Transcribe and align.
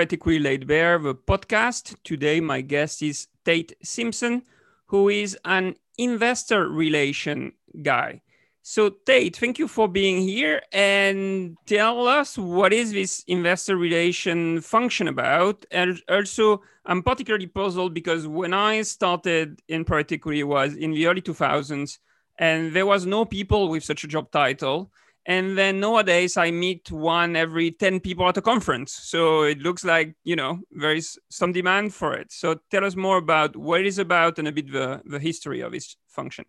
Equity 0.00 0.38
Laid 0.38 0.66
Bare, 0.66 0.98
the 0.98 1.14
podcast. 1.14 1.94
Today, 2.04 2.40
my 2.40 2.60
guest 2.62 3.02
is 3.02 3.28
Tait 3.44 3.72
Simpson, 3.82 4.42
who 4.86 5.08
is 5.08 5.36
an 5.44 5.74
investor 5.98 6.68
relation 6.68 7.52
guy. 7.82 8.22
So, 8.62 8.90
Tait, 8.90 9.36
thank 9.36 9.58
you 9.58 9.68
for 9.68 9.88
being 9.88 10.22
here 10.22 10.62
and 10.72 11.56
tell 11.66 12.08
us 12.08 12.38
what 12.38 12.72
is 12.72 12.92
this 12.92 13.22
investor 13.26 13.76
relation 13.76 14.60
function 14.62 15.08
about. 15.08 15.66
And 15.70 16.00
also, 16.08 16.62
I'm 16.86 17.02
particularly 17.02 17.46
puzzled 17.46 17.92
because 17.92 18.26
when 18.26 18.54
I 18.54 18.82
started 18.82 19.60
in 19.68 19.84
private 19.84 20.12
equity 20.12 20.42
was 20.44 20.74
in 20.74 20.92
the 20.92 21.06
early 21.06 21.22
2000s, 21.22 21.98
and 22.38 22.72
there 22.72 22.86
was 22.86 23.04
no 23.04 23.24
people 23.26 23.68
with 23.68 23.84
such 23.84 24.04
a 24.04 24.08
job 24.08 24.30
title. 24.30 24.90
And 25.26 25.56
then 25.56 25.80
nowadays, 25.80 26.36
I 26.36 26.50
meet 26.50 26.90
one 26.90 27.36
every 27.36 27.70
10 27.70 28.00
people 28.00 28.26
at 28.28 28.36
a 28.38 28.42
conference. 28.42 28.92
So 28.92 29.42
it 29.42 29.58
looks 29.58 29.84
like, 29.84 30.14
you 30.24 30.34
know, 30.34 30.60
there 30.70 30.94
is 30.94 31.18
some 31.28 31.52
demand 31.52 31.94
for 31.94 32.14
it. 32.14 32.32
So 32.32 32.56
tell 32.70 32.84
us 32.84 32.96
more 32.96 33.18
about 33.18 33.54
what 33.54 33.80
it 33.80 33.86
is 33.86 33.98
about 33.98 34.38
and 34.38 34.48
a 34.48 34.52
bit 34.52 34.72
the, 34.72 35.02
the 35.04 35.18
history 35.18 35.60
of 35.60 35.72
this 35.72 35.96
function. 36.08 36.46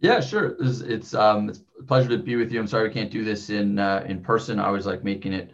Yeah, 0.00 0.20
sure. 0.20 0.56
It's 0.60 0.80
it's, 0.80 1.14
um, 1.14 1.50
it's 1.50 1.62
a 1.78 1.84
pleasure 1.84 2.08
to 2.08 2.18
be 2.18 2.36
with 2.36 2.50
you. 2.50 2.58
I'm 2.58 2.66
sorry 2.66 2.88
we 2.88 2.94
can't 2.94 3.10
do 3.10 3.22
this 3.22 3.50
in 3.50 3.78
uh, 3.78 4.02
in 4.08 4.22
person. 4.22 4.58
I 4.58 4.70
was 4.70 4.86
like 4.86 5.04
making 5.04 5.34
it 5.34 5.50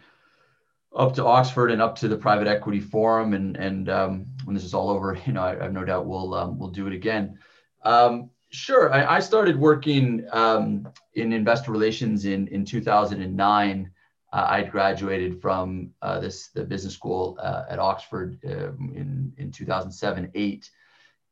up 0.96 1.14
to 1.16 1.24
Oxford 1.24 1.72
and 1.72 1.82
up 1.82 1.96
to 1.96 2.08
the 2.08 2.16
private 2.16 2.46
equity 2.46 2.80
forum, 2.80 3.34
and 3.34 3.56
and 3.56 3.88
um, 3.88 4.26
when 4.44 4.54
this 4.54 4.64
is 4.64 4.72
all 4.72 4.88
over, 4.88 5.18
you 5.26 5.32
know, 5.32 5.42
I, 5.42 5.58
I 5.58 5.64
have 5.64 5.72
no 5.72 5.84
doubt 5.84 6.06
we'll 6.06 6.32
um, 6.34 6.58
we'll 6.60 6.70
do 6.70 6.86
it 6.86 6.92
again. 6.92 7.40
Um, 7.82 8.30
sure. 8.50 8.92
I, 8.92 9.16
I, 9.16 9.20
started 9.20 9.58
working 9.58 10.26
um, 10.32 10.88
in 11.14 11.32
investor 11.32 11.72
relations 11.72 12.24
in 12.24 12.48
in 12.48 12.64
2009. 12.64 13.90
Uh, 14.32 14.46
I 14.48 14.62
graduated 14.64 15.40
from 15.40 15.90
uh, 16.02 16.20
this 16.20 16.48
the 16.48 16.64
business 16.64 16.94
school 16.94 17.38
uh, 17.40 17.64
at 17.68 17.78
Oxford 17.78 18.38
um, 18.44 18.92
in 18.94 19.32
in 19.38 19.52
2007 19.52 20.30
eight, 20.34 20.70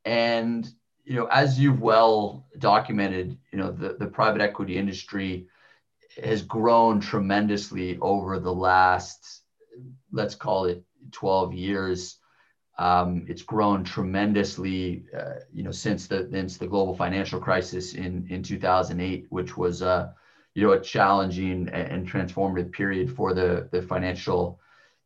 and 0.05 0.69
you 1.05 1.17
know, 1.17 1.27
as 1.27 1.59
you've 1.59 1.81
well 1.81 2.47
documented, 2.59 3.37
you 3.53 3.59
know, 3.59 3.71
the, 3.71 3.97
the 3.99 4.06
private 4.06 4.41
equity 4.41 4.77
industry 4.77 5.47
has 6.23 6.43
grown 6.43 7.01
tremendously 7.01 7.99
over 7.99 8.39
the 8.39 8.53
last, 8.53 9.43
let's 10.12 10.34
call 10.34 10.65
it 10.65 10.83
12 11.12 11.53
years. 11.53 12.17
Um, 12.77 13.25
it's 13.28 13.42
grown 13.42 13.84
tremendously, 13.84 15.05
uh, 15.17 15.41
you 15.53 15.62
know, 15.62 15.70
since 15.70 16.06
the 16.06 16.28
since 16.30 16.56
the 16.56 16.67
global 16.67 16.94
financial 16.97 17.41
crisis 17.41 17.94
in 17.94 18.27
in 18.31 18.42
2008, 18.42 19.27
which 19.28 19.56
was, 19.56 19.83
uh, 19.83 20.11
you 20.55 20.66
know, 20.66 20.72
a 20.72 20.81
challenging 20.81 21.69
and 21.69 22.08
transformative 22.08 22.72
period 22.72 23.14
for 23.14 23.33
the 23.33 23.69
the 23.70 23.83
financial 23.83 24.58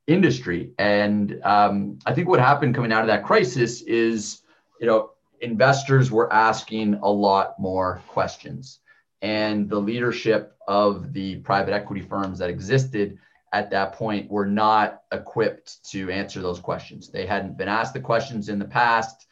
industry. 0.06 0.72
And 0.78 1.40
um, 1.44 1.98
I 2.06 2.14
think 2.14 2.28
what 2.28 2.40
happened 2.40 2.74
coming 2.74 2.92
out 2.92 3.02
of 3.02 3.08
that 3.08 3.24
crisis 3.24 3.82
is, 3.82 4.40
you 4.80 4.86
know, 4.86 5.10
investors 5.40 6.10
were 6.10 6.32
asking 6.32 6.94
a 6.94 7.10
lot 7.10 7.58
more 7.60 8.02
questions. 8.08 8.80
And 9.20 9.68
the 9.68 9.78
leadership 9.78 10.56
of 10.66 11.12
the 11.12 11.36
private 11.36 11.74
equity 11.74 12.02
firms 12.02 12.38
that 12.38 12.50
existed 12.50 13.18
at 13.52 13.70
that 13.70 13.94
point 13.94 14.30
were 14.30 14.46
not 14.46 15.02
equipped 15.12 15.84
to 15.90 16.10
answer 16.10 16.40
those 16.40 16.60
questions. 16.60 17.10
They 17.10 17.26
hadn't 17.26 17.56
been 17.56 17.68
asked 17.68 17.94
the 17.94 18.00
questions 18.00 18.48
in 18.48 18.58
the 18.58 18.64
past. 18.64 19.26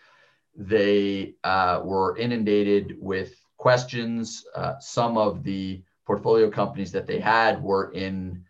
They 0.54 1.34
uh, 1.44 1.82
were 1.84 2.16
inundated 2.16 2.96
with 2.98 3.34
questions. 3.56 4.44
Uh, 4.54 4.78
some 4.80 5.18
of 5.18 5.42
the 5.42 5.82
portfolio 6.06 6.50
companies 6.50 6.92
that 6.92 7.06
they 7.06 7.20
had 7.20 7.62
were 7.62 7.92
in 7.92 8.44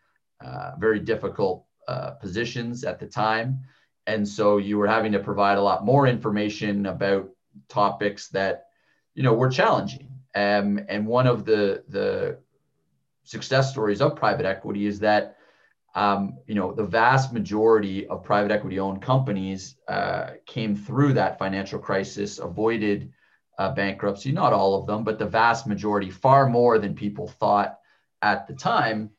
uh, 0.44 0.72
very 0.78 1.00
difficult 1.00 1.65
uh, 1.88 2.10
positions 2.12 2.84
at 2.84 3.00
the 3.00 3.06
time. 3.06 3.60
And 4.06 4.26
so 4.28 4.59
you 4.59 4.78
were 4.78 4.87
having 4.87 5.12
to 5.12 5.19
provide 5.19 5.59
a 5.59 5.62
lot 5.62 5.84
more 5.84 6.06
information 6.06 6.87
about 6.87 7.31
topics 7.69 8.28
that 8.28 8.66
you 9.15 9.22
know 9.22 9.32
were 9.32 9.49
challenging. 9.49 10.09
Um, 10.34 10.81
and 10.88 11.06
one 11.06 11.26
of 11.26 11.44
the 11.44 11.82
the 11.88 12.38
success 13.25 13.71
stories 13.72 14.00
of 14.00 14.15
private 14.15 14.47
equity 14.47 14.87
is 14.87 15.00
that 15.00 15.36
um, 15.97 16.39
you 16.47 16.55
know 16.55 16.73
the 16.73 16.84
vast 16.84 17.33
majority 17.33 18.07
of 18.07 18.23
private 18.23 18.53
equity 18.53 18.79
owned 18.79 19.01
companies 19.01 19.77
uh, 19.89 20.33
came 20.45 20.77
through 20.77 21.15
that 21.15 21.39
financial 21.39 21.79
crisis, 21.79 22.39
avoided 22.39 23.11
uh, 23.59 23.73
bankruptcy. 23.73 24.31
Not 24.31 24.53
all 24.53 24.75
of 24.75 24.87
them, 24.87 25.05
but 25.05 25.19
the 25.19 25.27
vast 25.27 25.67
majority, 25.67 26.11
far 26.11 26.49
more 26.49 26.79
than 26.79 26.95
people 26.95 27.27
thought 27.27 27.79
at 28.21 28.47
the 28.47 28.55
time. 28.55 29.11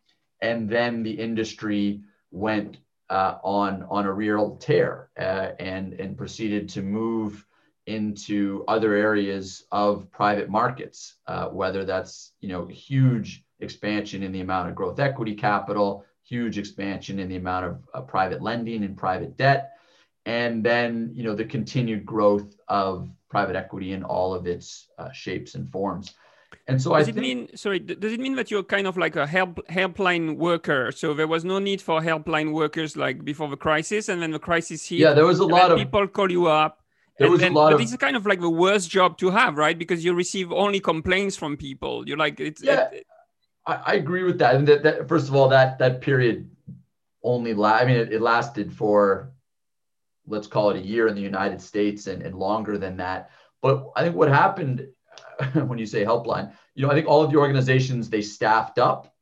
And 0.42 0.70
then 0.70 1.02
the 1.02 1.12
industry 1.12 2.02
went 2.30 2.78
uh, 3.10 3.40
on 3.44 3.84
on 3.90 4.06
a 4.06 4.14
real 4.14 4.58
tear 4.58 5.10
uh, 5.20 5.50
and 5.60 5.94
and 5.94 6.16
proceeded 6.16 6.70
to 6.70 6.84
move 6.84 7.44
into 7.88 8.66
other 8.68 8.94
areas 8.94 9.64
of 9.72 10.12
private 10.12 10.50
markets, 10.50 11.16
uh, 11.26 11.48
whether 11.48 11.86
that's 11.86 12.34
you 12.40 12.50
know 12.50 12.68
huge 12.68 13.44
expansion 13.62 14.22
in 14.22 14.32
the 14.32 14.42
amount 14.42 14.70
of 14.70 14.76
growth 14.76 15.00
equity 15.00 15.34
capital, 15.34 16.06
huge 16.28 16.58
expansion 16.58 17.20
in 17.20 17.30
the 17.30 17.36
amount 17.36 17.66
of 17.66 17.84
uh, 17.94 18.02
private 18.02 18.42
lending 18.42 18.84
and 18.84 18.98
private 18.98 19.38
debt, 19.38 19.78
and 20.26 20.64
then 20.64 21.12
you 21.14 21.24
know 21.24 21.36
the 21.36 21.46
continued 21.46 22.06
growth 22.06 22.56
of 22.68 23.10
private 23.30 23.56
equity 23.56 23.94
in 23.94 24.04
all 24.04 24.34
of 24.34 24.48
its 24.48 24.88
uh, 24.98 25.12
shapes 25.12 25.56
and 25.56 25.70
forms. 25.70 26.14
And 26.70 26.82
so 26.82 26.96
does 26.96 27.08
I 27.08 27.10
it 27.10 27.14
think, 27.14 27.18
mean 27.18 27.58
sorry? 27.58 27.80
Does 27.80 28.14
it 28.14 28.20
mean 28.20 28.36
that 28.36 28.52
you're 28.52 28.64
kind 28.64 28.88
of 28.88 28.98
like 28.98 29.16
a 29.16 29.26
help 29.26 29.66
helpline 29.70 30.38
worker? 30.38 30.92
So 30.92 31.14
there 31.14 31.28
was 31.28 31.46
no 31.46 31.60
need 31.60 31.82
for 31.82 32.02
helpline 32.02 32.54
workers 32.54 32.98
like 32.98 33.24
before 33.24 33.50
the 33.50 33.58
crisis, 33.58 34.10
and 34.10 34.22
then 34.22 34.32
the 34.32 34.40
crisis 34.40 34.86
hit. 34.88 35.00
Yeah, 35.00 35.14
there 35.14 35.26
was 35.26 35.40
a 35.40 35.46
lot 35.46 35.72
of 35.72 35.78
people 35.78 36.08
call 36.08 36.32
you 36.32 36.48
up 36.48 36.84
there 37.18 37.32
was 37.32 37.40
then, 37.40 37.52
a 37.54 37.56
lot 37.56 37.68
but 37.68 37.74
of. 37.74 37.80
This 37.80 37.92
is 37.92 37.98
kind 37.98 38.16
of 38.16 38.26
like 38.26 38.42
the 38.42 38.50
worst 38.50 38.90
job 38.90 39.18
to 39.20 39.32
have, 39.32 39.58
right? 39.58 39.78
Because 39.78 40.06
you 40.06 40.14
receive 40.14 40.52
only 40.52 40.80
complaints 40.80 41.36
from 41.36 41.58
people. 41.58 42.08
You're 42.08 42.18
like, 42.18 42.40
it's. 42.40 42.62
Yeah, 42.62 42.90
it, 42.92 43.08
I, 43.68 43.82
I, 43.86 43.94
agree 43.94 44.24
with 44.24 44.40
that. 44.40 44.56
And 44.56 44.68
that, 44.68 44.84
that, 44.84 45.08
first 45.08 45.28
of 45.28 45.36
all, 45.36 45.50
that 45.50 45.78
that 45.80 46.02
period 46.02 46.50
only 47.24 47.54
la- 47.54 47.74
I 47.74 47.86
mean, 47.86 47.98
it, 47.98 48.14
it, 48.14 48.22
lasted 48.22 48.74
for, 48.74 49.32
let's 50.26 50.48
call 50.48 50.70
it 50.72 50.78
a 50.78 50.86
year 50.86 51.08
in 51.08 51.16
the 51.16 51.22
United 51.22 51.62
States 51.62 52.08
and, 52.08 52.22
and 52.22 52.36
longer 52.36 52.78
than 52.78 52.98
that. 52.98 53.32
But 53.62 53.88
I 53.96 54.04
think 54.04 54.16
what 54.16 54.30
happened 54.30 54.88
when 55.54 55.78
you 55.78 55.86
say 55.86 56.04
helpline, 56.04 56.54
you 56.76 56.84
know, 56.84 56.92
I 56.92 56.96
think 56.96 57.08
all 57.08 57.24
of 57.24 57.32
the 57.32 57.38
organizations 57.38 58.10
they 58.10 58.22
staffed 58.22 58.80
up 58.80 59.14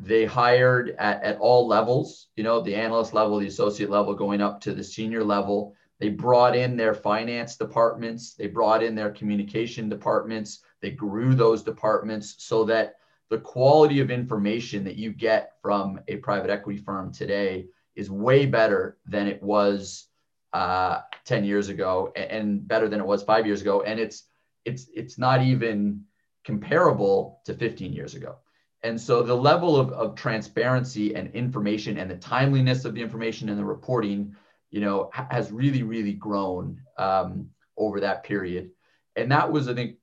they 0.00 0.24
hired 0.24 0.94
at, 1.00 1.20
at 1.24 1.36
all 1.38 1.66
levels 1.66 2.28
you 2.36 2.44
know 2.44 2.60
the 2.60 2.72
analyst 2.72 3.14
level 3.14 3.36
the 3.40 3.48
associate 3.48 3.90
level 3.90 4.14
going 4.14 4.40
up 4.40 4.60
to 4.60 4.72
the 4.72 4.84
senior 4.84 5.24
level 5.24 5.74
they 5.98 6.08
brought 6.08 6.54
in 6.54 6.76
their 6.76 6.94
finance 6.94 7.56
departments, 7.56 8.34
they 8.34 8.46
brought 8.46 8.82
in 8.82 8.94
their 8.94 9.10
communication 9.10 9.88
departments, 9.88 10.60
they 10.80 10.90
grew 10.90 11.34
those 11.34 11.62
departments 11.62 12.36
so 12.38 12.64
that 12.64 12.96
the 13.30 13.38
quality 13.38 14.00
of 14.00 14.10
information 14.10 14.84
that 14.84 14.96
you 14.96 15.12
get 15.12 15.52
from 15.62 16.00
a 16.08 16.16
private 16.16 16.50
equity 16.50 16.78
firm 16.78 17.12
today 17.12 17.66
is 17.94 18.10
way 18.10 18.46
better 18.46 18.98
than 19.06 19.26
it 19.26 19.42
was 19.42 20.06
uh, 20.52 21.00
10 21.24 21.44
years 21.44 21.68
ago 21.68 22.12
and 22.16 22.66
better 22.66 22.88
than 22.88 23.00
it 23.00 23.06
was 23.06 23.22
five 23.22 23.46
years 23.46 23.60
ago. 23.60 23.82
And 23.82 24.00
it's 24.00 24.24
it's 24.64 24.86
it's 24.94 25.18
not 25.18 25.42
even 25.42 26.04
comparable 26.44 27.40
to 27.44 27.54
15 27.54 27.92
years 27.92 28.14
ago. 28.14 28.36
And 28.82 29.00
so 29.00 29.22
the 29.22 29.36
level 29.36 29.76
of, 29.76 29.92
of 29.92 30.14
transparency 30.14 31.14
and 31.14 31.34
information 31.34 31.98
and 31.98 32.10
the 32.10 32.16
timeliness 32.16 32.84
of 32.84 32.94
the 32.94 33.02
information 33.02 33.48
and 33.48 33.58
the 33.58 33.64
reporting 33.64 34.34
you 34.70 34.80
know, 34.80 35.10
has 35.12 35.50
really, 35.50 35.82
really 35.82 36.12
grown 36.12 36.80
um, 36.98 37.48
over 37.76 38.00
that 38.00 38.24
period. 38.24 38.70
And 39.16 39.30
that 39.32 39.50
was, 39.50 39.68
I 39.68 39.74
think, 39.74 39.96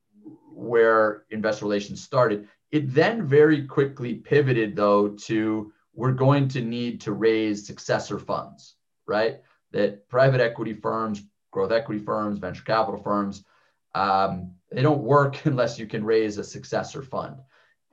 where 0.52 1.24
investor 1.30 1.66
relations 1.66 2.04
started. 2.04 2.48
It 2.76 2.94
then 2.94 3.26
very 3.26 3.66
quickly 3.66 4.16
pivoted, 4.16 4.76
though, 4.76 5.08
to 5.28 5.72
we're 5.94 6.12
going 6.12 6.50
to 6.50 6.62
need 6.62 7.00
to 7.02 7.14
raise 7.14 7.66
successor 7.66 8.20
funds, 8.20 8.76
right? 9.08 9.38
That 9.72 10.10
private 10.10 10.42
equity 10.42 10.74
firms, 10.74 11.24
growth 11.52 11.72
equity 11.72 12.04
firms, 12.04 12.38
venture 12.38 12.66
capital 12.66 13.02
firms, 13.02 13.46
um, 13.94 14.52
they 14.74 14.82
don't 14.82 15.04
work 15.04 15.46
unless 15.46 15.80
you 15.80 15.88
can 15.88 16.04
raise 16.04 16.38
a 16.38 16.44
successor 16.44 17.02
fund. 17.02 17.38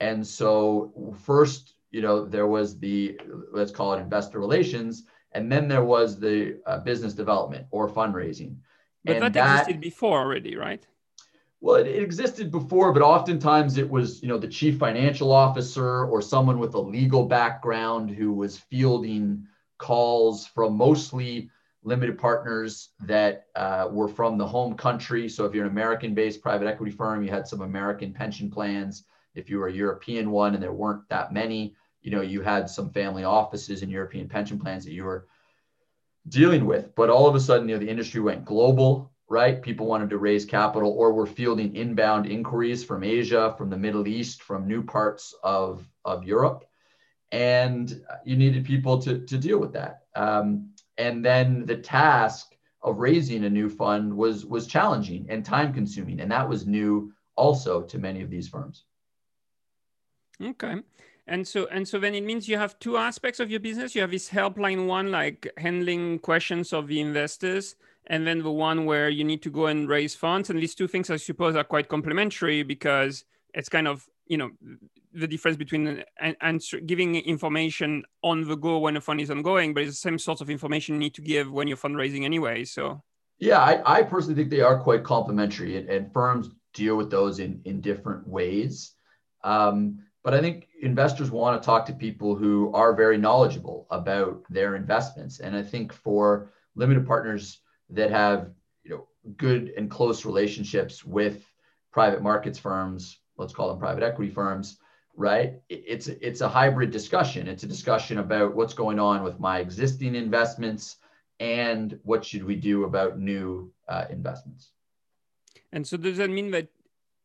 And 0.01 0.27
so, 0.27 1.15
first, 1.17 1.75
you 1.93 2.03
know, 2.03 2.25
there 2.25 2.49
was 2.49 2.81
the 2.81 3.21
let's 3.53 3.71
call 3.71 3.95
it 3.95 4.01
investor 4.01 4.41
relations, 4.41 5.05
and 5.31 5.51
then 5.53 5.69
there 5.69 5.85
was 5.85 6.19
the 6.19 6.61
uh, 6.67 6.79
business 6.79 7.15
development 7.15 7.69
or 7.71 7.89
fundraising. 7.89 8.57
But 9.05 9.15
and 9.15 9.23
that, 9.27 9.33
that 9.35 9.61
existed 9.61 9.81
before 9.81 10.19
already, 10.19 10.57
right? 10.57 10.85
Well, 11.63 11.77
it, 11.77 11.87
it, 11.87 12.03
existed 12.03 12.51
before, 12.51 12.93
but 12.93 13.03
oftentimes 13.03 13.79
it 13.79 13.89
was, 13.89 14.21
you 14.21 14.29
know, 14.29 14.37
the 14.37 14.49
chief 14.49 14.79
financial 14.79 15.31
officer 15.31 16.07
or 16.07 16.21
someone 16.21 16.59
with 16.59 16.75
a 16.75 16.81
legal 16.81 17.25
background 17.25 18.11
who 18.11 18.33
was 18.33 18.59
fielding 18.59 19.47
calls 19.79 20.45
from 20.45 20.77
mostly 20.77 21.49
limited 21.85 22.19
partners 22.19 22.91
that 23.07 23.47
uh, 23.55 23.87
were 23.93 24.09
from 24.09 24.39
the 24.39 24.47
home 24.47 24.75
country. 24.75 25.29
So 25.29 25.45
if 25.45 25.55
you're 25.55 25.65
an 25.65 25.71
American-based 25.71 26.43
private 26.43 26.67
equity 26.67 26.91
firm, 26.91 27.23
you 27.23 27.31
had 27.31 27.47
some 27.47 27.61
American 27.61 28.13
pension 28.13 28.51
plans. 28.51 29.05
If 29.37 29.49
you 29.49 29.59
were 29.59 29.69
a 29.69 29.73
European 29.73 30.33
one, 30.33 30.55
and 30.55 30.63
there 30.63 30.73
weren't 30.73 31.09
that 31.11 31.33
many, 31.33 31.77
you 32.01 32.11
know 32.11 32.23
you 32.23 32.43
had 32.43 32.69
some 32.69 32.91
family 32.91 33.23
offices 33.23 33.83
and 33.83 33.91
European 33.91 34.29
pension 34.29 34.59
plans 34.59 34.85
that 34.85 34.93
you 34.93 35.05
were 35.05 35.29
dealing 36.29 36.67
with. 36.67 36.93
But 36.97 37.09
all 37.09 37.29
of 37.29 37.37
a 37.37 37.41
sudden, 37.41 37.69
you 37.69 37.77
know, 37.77 37.81
the 37.81 37.89
industry 37.89 38.21
went 38.21 38.45
global, 38.45 39.12
right? 39.33 39.63
People 39.63 39.87
wanted 39.87 40.11
to 40.11 40.19
raise 40.19 40.45
capital 40.45 40.91
or 40.91 41.15
were 41.15 41.27
fielding 41.27 41.75
inbound 41.75 42.27
inquiries 42.27 42.85
from 42.85 43.03
Asia, 43.03 43.55
from 43.57 43.71
the 43.71 43.77
Middle 43.79 44.07
East, 44.07 44.43
from 44.43 44.69
new 44.69 44.83
parts 44.83 45.35
of, 45.43 45.89
of 46.05 46.23
Europe. 46.23 46.67
And 47.33 48.03
you 48.27 48.37
needed 48.37 48.67
people 48.67 49.01
to, 49.03 49.25
to 49.25 49.39
deal 49.39 49.59
with 49.59 49.73
that. 49.73 50.03
Um, 50.15 50.73
and 50.99 51.25
then 51.25 51.65
the 51.65 51.79
task 51.79 52.55
of 52.83 52.99
raising 52.99 53.45
a 53.45 53.51
new 53.51 53.71
fund 53.71 54.15
was 54.15 54.45
was 54.45 54.67
challenging 54.67 55.27
and 55.31 55.45
time 55.45 55.73
consuming 55.73 56.21
and 56.21 56.31
that 56.31 56.49
was 56.49 56.67
new 56.67 57.13
also 57.37 57.81
to 57.83 57.99
many 57.99 58.23
of 58.23 58.29
these 58.29 58.49
firms 58.49 58.85
okay 60.43 60.83
and 61.29 61.47
so 61.47 61.67
and 61.71 61.87
so 61.87 62.01
then 62.01 62.15
it 62.15 62.25
means 62.25 62.49
you 62.49 62.59
have 62.59 62.77
two 62.81 62.97
aspects 62.97 63.39
of 63.39 63.51
your 63.51 63.61
business 63.61 63.95
you 63.95 64.01
have 64.01 64.11
this 64.11 64.31
helpline 64.31 64.87
one 64.87 65.13
like 65.13 65.49
handling 65.59 66.19
questions 66.19 66.73
of 66.73 66.89
the 66.89 67.01
investors 67.01 67.77
and 68.07 68.27
then 68.27 68.43
the 68.43 68.51
one 68.51 68.85
where 68.85 69.09
you 69.09 69.25
need 69.25 69.43
to 69.43 69.51
go 69.51 69.67
and 69.67 69.89
raise 69.89 70.15
funds 70.15 70.51
and 70.51 70.59
these 70.59 70.75
two 70.75 70.89
things 70.89 71.11
i 71.11 71.17
suppose 71.17 71.55
are 71.57 71.65
quite 71.65 71.89
complementary 71.89 72.63
because 72.63 73.25
it's 73.55 73.69
kind 73.69 73.87
of 73.89 74.07
you 74.27 74.37
know 74.37 74.51
the 75.15 75.27
difference 75.27 75.57
between 75.57 76.03
and 76.19 76.63
giving 76.87 77.17
information 77.17 78.03
on 78.23 78.47
the 78.49 78.57
go 78.57 78.79
when 78.79 78.97
a 78.97 79.01
fund 79.01 79.21
is 79.21 79.31
ongoing, 79.31 79.75
but 79.75 79.83
it's 79.83 79.93
the 79.93 80.09
same 80.09 80.19
sort 80.19 80.41
of 80.41 80.49
information 80.49 80.95
you 80.95 81.01
need 81.01 81.15
to 81.15 81.21
give 81.21 81.51
when 81.51 81.69
you're 81.69 81.77
fundraising 81.77 82.25
anyway. 82.25 82.65
So, 82.65 83.03
yeah, 83.39 83.59
I, 83.59 83.99
I 83.99 84.03
personally 84.03 84.37
think 84.37 84.51
they 84.51 84.61
are 84.61 84.79
quite 84.79 85.05
complementary, 85.05 85.77
and, 85.77 85.89
and 85.89 86.13
firms 86.13 86.51
deal 86.73 86.97
with 86.97 87.11
those 87.11 87.39
in 87.39 87.61
in 87.65 87.81
different 87.81 88.27
ways. 88.27 88.93
Um, 89.45 89.99
but 90.25 90.35
I 90.35 90.41
think 90.41 90.69
investors 90.81 91.31
want 91.31 91.61
to 91.61 91.67
talk 91.67 91.85
to 91.87 91.93
people 91.93 92.37
who 92.37 92.73
are 92.73 92.95
very 92.95 93.19
knowledgeable 93.19 93.87
about 93.91 94.43
their 94.49 94.77
investments, 94.77 95.41
and 95.41 95.55
I 95.55 95.63
think 95.63 95.93
for 95.93 96.53
limited 96.75 97.07
partners 97.07 97.59
that 97.91 98.11
have 98.11 98.51
you 98.85 98.91
know 98.91 99.09
good 99.37 99.73
and 99.77 99.91
close 99.91 100.25
relationships 100.25 101.05
with 101.05 101.47
private 101.93 102.23
markets 102.23 102.59
firms, 102.59 103.19
let's 103.37 103.53
call 103.53 103.69
them 103.69 103.79
private 103.79 104.03
equity 104.03 104.31
firms 104.31 104.79
right? 105.17 105.61
It's 105.69 106.09
it's 106.09 106.41
a 106.41 106.49
hybrid 106.49 106.91
discussion. 106.91 107.49
It's 107.49 107.63
a 107.63 107.67
discussion 107.67 108.19
about 108.19 108.55
what's 108.55 108.75
going 108.75 108.99
on 108.99 109.23
with 109.23 109.39
my 109.39 109.61
existing 109.61 110.15
investments 110.15 110.97
and 111.41 111.99
what 112.05 112.25
should 112.25 112.45
we 112.45 112.57
do 112.57 112.85
about 112.85 113.19
new 113.19 113.73
uh, 113.89 114.05
investments. 114.11 114.71
And 115.73 115.87
so 115.87 115.97
does 115.97 116.19
that 116.19 116.31
mean 116.31 116.51
that 116.53 116.69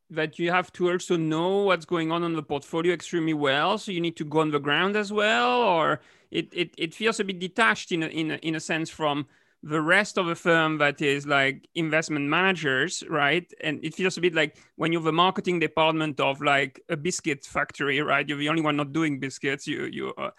that 0.10 0.40
you 0.40 0.52
have 0.52 0.72
to 0.74 0.90
also 0.90 1.18
know 1.18 1.64
what's 1.64 1.86
going 1.86 2.12
on 2.12 2.24
on 2.24 2.34
the 2.34 2.44
portfolio 2.44 2.94
extremely 2.94 3.34
well 3.34 3.78
so 3.78 3.92
you 3.92 4.00
need 4.00 4.16
to 4.16 4.24
go 4.24 4.40
on 4.40 4.52
the 4.52 4.60
ground 4.60 4.96
as 4.96 5.12
well 5.12 5.62
or 5.62 6.00
it, 6.32 6.48
it, 6.54 6.74
it 6.78 6.96
feels 6.96 7.20
a 7.20 7.26
bit 7.26 7.40
detached 7.40 7.92
in 7.92 8.04
a, 8.04 8.08
in 8.08 8.32
a, 8.32 8.36
in 8.36 8.56
a 8.56 8.60
sense 8.62 8.90
from 8.90 9.28
the 9.64 9.82
rest 9.82 10.18
of 10.18 10.28
the 10.28 10.36
firm 10.36 10.78
that 10.78 11.02
is 11.02 11.26
like 11.26 11.68
investment 11.76 12.26
managers, 12.26 13.04
right? 13.10 13.52
And 13.62 13.84
it 13.84 13.96
feels 13.96 14.18
a 14.18 14.22
bit 14.22 14.36
like 14.36 14.58
when 14.76 14.92
you're 14.92 15.02
the 15.02 15.12
marketing 15.12 15.60
department 15.60 16.20
of 16.20 16.42
like 16.42 16.82
a 16.90 16.98
biscuit 16.98 17.44
factory, 17.44 18.02
right? 18.02 18.28
You're 18.28 18.38
the 18.38 18.50
only 18.50 18.62
one 18.62 18.78
not 18.78 18.94
doing 18.94 19.20
biscuits. 19.20 19.68
You 19.68 19.86
you 19.86 20.14
are 20.18 20.34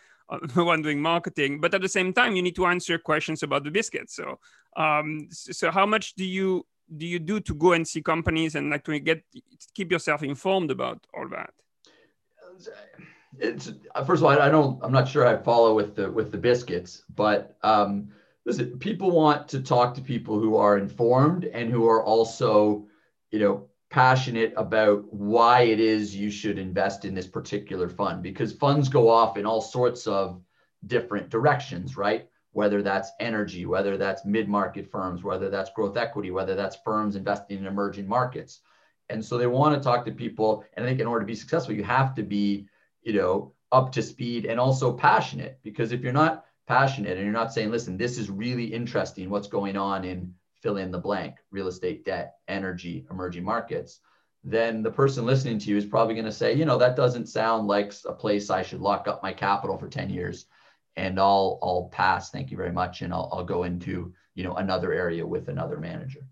the 0.55 0.65
one 0.73 0.83
doing 0.83 1.01
marketing, 1.01 1.61
but 1.61 1.75
at 1.75 1.83
the 1.83 1.89
same 1.89 2.13
time, 2.13 2.37
you 2.37 2.43
need 2.43 2.57
to 2.57 2.67
answer 2.67 2.99
questions 2.99 3.43
about 3.43 3.65
the 3.65 3.71
biscuits. 3.71 4.15
So, 4.15 4.39
um, 4.77 5.29
so 5.31 5.71
how 5.71 5.87
much 5.87 6.15
do 6.15 6.25
you 6.25 6.67
do 6.97 7.07
you 7.07 7.19
do 7.19 7.41
to 7.41 7.55
go 7.55 7.73
and 7.73 7.87
see 7.87 8.03
companies 8.03 8.55
and 8.55 8.71
like 8.71 8.85
to 8.85 8.99
get 8.99 9.23
keep 9.75 9.91
yourself 9.91 10.23
informed 10.23 10.71
about 10.71 11.07
all 11.15 11.29
that? 11.29 11.51
It's 13.39 13.73
first 14.07 14.23
of 14.23 14.25
all, 14.25 14.39
I 14.39 14.49
don't. 14.49 14.79
I'm 14.83 14.93
not 14.93 15.09
sure 15.09 15.27
I 15.27 15.37
follow 15.37 15.75
with 15.75 15.97
the 15.97 16.11
with 16.11 16.31
the 16.33 16.39
biscuits, 16.39 17.03
but 17.15 17.57
um, 17.63 18.09
listen, 18.49 18.79
people 18.79 19.11
want 19.11 19.47
to 19.47 19.61
talk 19.61 19.95
to 19.95 20.01
people 20.01 20.41
who 20.41 20.57
are 20.57 20.79
informed 20.79 21.45
and 21.45 21.71
who 21.71 21.87
are 21.87 22.03
also, 22.03 22.87
you 23.31 23.39
know, 23.39 23.67
passionate 23.91 24.55
about 24.57 25.05
why 25.13 25.61
it 25.63 25.79
is 25.79 26.17
you 26.17 26.31
should 26.31 26.59
invest 26.59 27.05
in 27.05 27.15
this 27.15 27.27
particular 27.27 27.91
fund 27.91 28.23
because 28.23 28.53
funds 28.55 28.89
go 28.89 29.11
off 29.11 29.37
in 29.37 29.45
all 29.45 29.61
sorts 29.61 30.07
of 30.07 30.41
different 30.87 31.29
directions, 31.29 31.99
right? 31.99 32.27
Whether 32.53 32.83
that's 32.83 33.11
energy, 33.21 33.67
whether 33.67 33.99
that's 33.99 34.25
mid 34.25 34.49
market 34.49 34.91
firms, 34.91 35.23
whether 35.23 35.51
that's 35.51 35.71
growth 35.73 35.99
equity, 35.99 36.31
whether 36.31 36.55
that's 36.55 36.79
firms 36.87 37.17
investing 37.17 37.59
in 37.59 37.67
emerging 37.67 38.09
markets. 38.09 38.61
And 39.11 39.23
so 39.23 39.37
they 39.37 39.47
want 39.47 39.75
to 39.75 39.81
talk 39.87 40.07
to 40.07 40.13
people. 40.13 40.65
And 40.73 40.87
I 40.87 40.89
think 40.89 41.01
in 41.01 41.07
order 41.07 41.21
to 41.21 41.27
be 41.27 41.35
successful, 41.35 41.75
you 41.75 41.85
have 41.85 42.15
to 42.15 42.23
be, 42.23 42.67
you 43.03 43.13
know, 43.13 43.53
up 43.73 43.93
to 43.93 44.01
speed 44.01 44.47
and 44.47 44.59
also 44.59 44.91
passionate 44.91 45.59
because 45.63 45.93
if 45.93 46.01
you're 46.01 46.15
not 46.15 46.47
passionate 46.69 47.17
and 47.17 47.25
you're 47.25 47.33
not 47.33 47.53
saying, 47.53 47.71
listen, 47.71 47.97
this 47.97 48.19
is 48.19 48.31
really 48.31 48.67
interesting 48.67 49.31
what's 49.31 49.49
going 49.49 49.77
on 49.77 50.05
in 50.05 50.35
fill 50.63 50.77
in 50.77 50.91
the 50.91 50.99
blank, 50.99 51.37
real 51.51 51.69
estate, 51.69 52.05
debt, 52.05 52.35
energy, 52.47 53.07
emerging 53.11 53.45
markets, 53.45 54.01
then 54.45 54.83
the 54.83 54.91
person 54.91 55.25
listening 55.25 55.59
to 55.59 55.71
you 55.71 55.77
is 55.77 55.85
probably 55.87 56.15
going 56.15 56.27
to 56.27 56.33
say, 56.33 56.53
you 56.53 56.65
know, 56.65 56.79
that 56.79 56.97
doesn't 56.97 57.27
sound 57.27 57.67
like 57.67 57.93
a 58.07 58.13
place 58.13 58.51
I 58.51 58.63
should 58.63 58.81
lock 58.81 59.09
up 59.09 59.23
my 59.23 59.33
capital 59.33 59.79
for 59.79 59.89
10 59.89 60.11
years 60.11 60.47
and 60.97 61.19
I'll 61.19 61.59
I'll 61.63 61.89
pass. 61.93 62.31
Thank 62.31 62.51
you 62.51 62.57
very 62.57 62.73
much. 62.73 63.03
And 63.03 63.13
I'll 63.13 63.31
I'll 63.33 63.45
go 63.45 63.63
into, 63.63 64.13
you 64.35 64.45
know, 64.45 64.55
another 64.55 64.93
area 64.93 65.27
with 65.27 65.49
another 65.49 65.79
manager. 65.79 66.27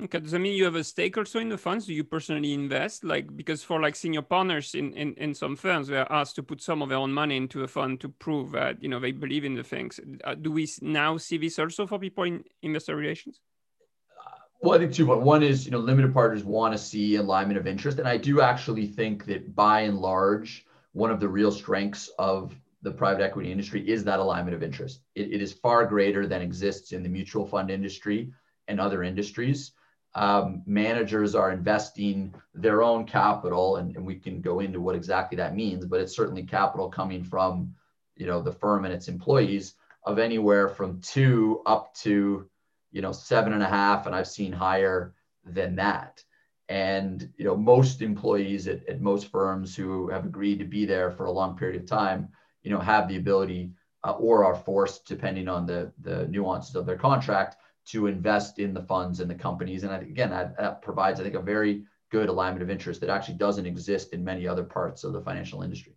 Okay, 0.00 0.20
does 0.20 0.30
that 0.30 0.38
mean 0.38 0.56
you 0.56 0.64
have 0.64 0.74
a 0.74 0.84
stake 0.84 1.18
also 1.18 1.38
in 1.38 1.50
the 1.50 1.58
funds? 1.58 1.84
Do 1.84 1.92
you 1.92 2.02
personally 2.02 2.54
invest? 2.54 3.04
Like 3.04 3.36
because 3.36 3.62
for 3.62 3.78
like 3.78 3.94
senior 3.94 4.22
partners 4.22 4.74
in, 4.74 4.94
in, 4.94 5.12
in 5.14 5.34
some 5.34 5.54
firms, 5.54 5.88
they're 5.88 6.10
asked 6.10 6.34
to 6.36 6.42
put 6.42 6.62
some 6.62 6.80
of 6.80 6.88
their 6.88 6.96
own 6.96 7.12
money 7.12 7.36
into 7.36 7.62
a 7.62 7.68
fund 7.68 8.00
to 8.00 8.08
prove 8.08 8.52
that 8.52 8.82
you 8.82 8.88
know 8.88 8.98
they 8.98 9.12
believe 9.12 9.44
in 9.44 9.54
the 9.54 9.62
things. 9.62 10.00
Uh, 10.24 10.34
do 10.34 10.50
we 10.50 10.66
now 10.80 11.18
see 11.18 11.36
this 11.36 11.58
also 11.58 11.86
for 11.86 11.98
people 11.98 12.24
in 12.24 12.42
investor 12.62 12.96
relations? 12.96 13.40
Well, 14.62 14.74
I 14.74 14.78
think 14.78 14.94
two. 14.94 15.06
One 15.06 15.42
is 15.42 15.66
you 15.66 15.72
know 15.72 15.78
limited 15.78 16.14
partners 16.14 16.42
want 16.42 16.72
to 16.72 16.78
see 16.78 17.16
alignment 17.16 17.58
of 17.58 17.66
interest, 17.66 17.98
and 17.98 18.08
I 18.08 18.16
do 18.16 18.40
actually 18.40 18.86
think 18.86 19.26
that 19.26 19.54
by 19.54 19.80
and 19.80 19.98
large, 19.98 20.64
one 20.92 21.10
of 21.10 21.20
the 21.20 21.28
real 21.28 21.52
strengths 21.52 22.08
of 22.18 22.56
the 22.80 22.92
private 22.92 23.22
equity 23.22 23.52
industry 23.52 23.86
is 23.88 24.04
that 24.04 24.20
alignment 24.20 24.56
of 24.56 24.62
interest. 24.62 25.02
it, 25.14 25.32
it 25.32 25.42
is 25.42 25.52
far 25.52 25.84
greater 25.84 26.26
than 26.26 26.40
exists 26.40 26.92
in 26.92 27.02
the 27.02 27.08
mutual 27.10 27.46
fund 27.46 27.70
industry 27.70 28.32
and 28.68 28.80
other 28.80 29.02
industries 29.02 29.72
um, 30.14 30.62
managers 30.66 31.34
are 31.34 31.52
investing 31.52 32.34
their 32.54 32.82
own 32.82 33.06
capital, 33.06 33.76
and, 33.76 33.96
and 33.96 34.04
we 34.04 34.16
can 34.16 34.40
go 34.40 34.60
into 34.60 34.80
what 34.80 34.94
exactly 34.94 35.36
that 35.36 35.56
means, 35.56 35.86
but 35.86 36.00
it's 36.00 36.14
certainly 36.14 36.42
capital 36.42 36.90
coming 36.90 37.24
from 37.24 37.74
you 38.16 38.26
know 38.26 38.42
the 38.42 38.52
firm 38.52 38.84
and 38.84 38.92
its 38.92 39.08
employees 39.08 39.74
of 40.04 40.18
anywhere 40.18 40.68
from 40.68 41.00
two 41.00 41.62
up 41.64 41.94
to 41.94 42.48
you 42.90 43.00
know 43.00 43.12
seven 43.12 43.54
and 43.54 43.62
a 43.62 43.68
half, 43.68 44.06
and 44.06 44.14
I've 44.14 44.28
seen 44.28 44.52
higher 44.52 45.14
than 45.44 45.76
that. 45.76 46.22
And 46.68 47.30
you 47.36 47.44
know 47.44 47.56
most 47.56 48.02
employees 48.02 48.68
at, 48.68 48.86
at 48.88 49.00
most 49.00 49.28
firms 49.28 49.74
who 49.74 50.10
have 50.10 50.26
agreed 50.26 50.58
to 50.58 50.64
be 50.66 50.84
there 50.84 51.10
for 51.10 51.24
a 51.24 51.32
long 51.32 51.56
period 51.56 51.80
of 51.80 51.88
time, 51.88 52.28
you 52.62 52.70
know, 52.70 52.78
have 52.78 53.08
the 53.08 53.16
ability 53.16 53.72
uh, 54.04 54.12
or 54.12 54.44
are 54.44 54.54
forced, 54.54 55.06
depending 55.06 55.48
on 55.48 55.66
the 55.66 55.90
the 56.02 56.26
nuances 56.28 56.76
of 56.76 56.84
their 56.84 56.98
contract, 56.98 57.56
to 57.86 58.06
invest 58.06 58.58
in 58.58 58.72
the 58.72 58.82
funds 58.82 59.20
and 59.20 59.30
the 59.30 59.34
companies. 59.34 59.82
And 59.82 59.92
again, 59.92 60.30
that, 60.30 60.56
that 60.56 60.82
provides, 60.82 61.20
I 61.20 61.24
think, 61.24 61.34
a 61.34 61.42
very 61.42 61.84
good 62.10 62.28
alignment 62.28 62.62
of 62.62 62.70
interest 62.70 63.00
that 63.00 63.10
actually 63.10 63.34
doesn't 63.34 63.66
exist 63.66 64.12
in 64.12 64.22
many 64.22 64.46
other 64.46 64.62
parts 64.62 65.02
of 65.04 65.12
the 65.12 65.20
financial 65.20 65.62
industry. 65.62 65.94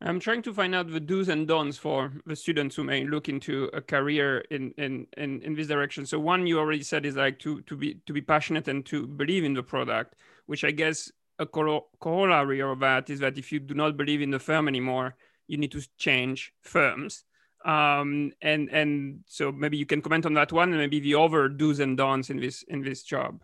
I'm 0.00 0.20
trying 0.20 0.42
to 0.42 0.52
find 0.52 0.74
out 0.74 0.90
the 0.90 1.00
do's 1.00 1.28
and 1.28 1.48
don'ts 1.48 1.78
for 1.78 2.12
the 2.26 2.36
students 2.36 2.76
who 2.76 2.84
may 2.84 3.04
look 3.04 3.28
into 3.28 3.70
a 3.72 3.80
career 3.80 4.44
in, 4.50 4.72
in, 4.76 5.06
in, 5.16 5.42
in 5.42 5.54
this 5.54 5.66
direction. 5.66 6.06
So 6.06 6.18
one 6.18 6.46
you 6.46 6.58
already 6.58 6.82
said 6.82 7.06
is 7.06 7.16
like 7.16 7.38
to, 7.40 7.62
to 7.62 7.76
be 7.76 8.00
to 8.06 8.12
be 8.12 8.20
passionate 8.20 8.68
and 8.68 8.84
to 8.86 9.06
believe 9.06 9.44
in 9.44 9.54
the 9.54 9.62
product, 9.62 10.14
which 10.46 10.64
I 10.64 10.70
guess 10.70 11.10
a 11.38 11.46
corollary 11.46 12.62
of 12.62 12.80
that 12.80 13.10
is 13.10 13.20
that 13.20 13.38
if 13.38 13.50
you 13.50 13.58
do 13.58 13.74
not 13.74 13.96
believe 13.96 14.22
in 14.22 14.30
the 14.30 14.38
firm 14.38 14.68
anymore, 14.68 15.16
you 15.48 15.56
need 15.56 15.72
to 15.72 15.82
change 15.96 16.52
firms. 16.62 17.24
Um, 17.64 18.32
and 18.42 18.68
and 18.70 19.20
so 19.26 19.50
maybe 19.50 19.76
you 19.76 19.86
can 19.86 20.02
comment 20.02 20.26
on 20.26 20.34
that 20.34 20.52
one, 20.52 20.70
and 20.70 20.78
maybe 20.78 21.00
the 21.00 21.14
other 21.14 21.48
do's 21.48 21.80
and 21.80 21.96
don'ts 21.96 22.30
in 22.30 22.38
this 22.38 22.62
in 22.64 22.82
this 22.82 23.02
job. 23.02 23.42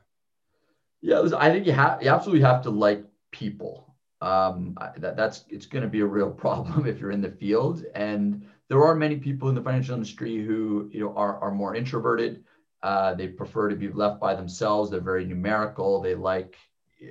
Yeah, 1.01 1.27
I 1.39 1.51
think 1.51 1.67
you 1.67 1.73
have 1.73 2.03
you 2.03 2.11
absolutely 2.11 2.43
have 2.43 2.63
to 2.63 2.71
like 2.71 3.05
people. 3.31 3.87
Um, 4.21 4.77
that 4.99 5.17
that's 5.17 5.45
it's 5.49 5.65
going 5.65 5.83
to 5.83 5.89
be 5.89 6.01
a 6.01 6.07
real 6.07 6.31
problem 6.45 6.87
if 6.87 7.01
you're 7.01 7.13
in 7.13 7.23
the 7.23 7.31
field, 7.31 7.85
and 7.95 8.47
there 8.69 8.85
are 8.85 8.95
many 8.95 9.17
people 9.17 9.49
in 9.49 9.55
the 9.55 9.63
financial 9.63 9.95
industry 9.95 10.45
who 10.45 10.91
you 10.93 11.01
know 11.01 11.15
are 11.17 11.39
are 11.39 11.51
more 11.51 11.75
introverted. 11.75 12.45
Uh, 12.83 13.15
they 13.15 13.29
prefer 13.29 13.69
to 13.69 13.77
be 13.77 13.89
left 13.89 14.21
by 14.21 14.35
themselves. 14.35 14.91
They're 14.91 15.01
very 15.01 15.25
numerical. 15.25 16.01
They 16.01 16.15
like 16.15 16.57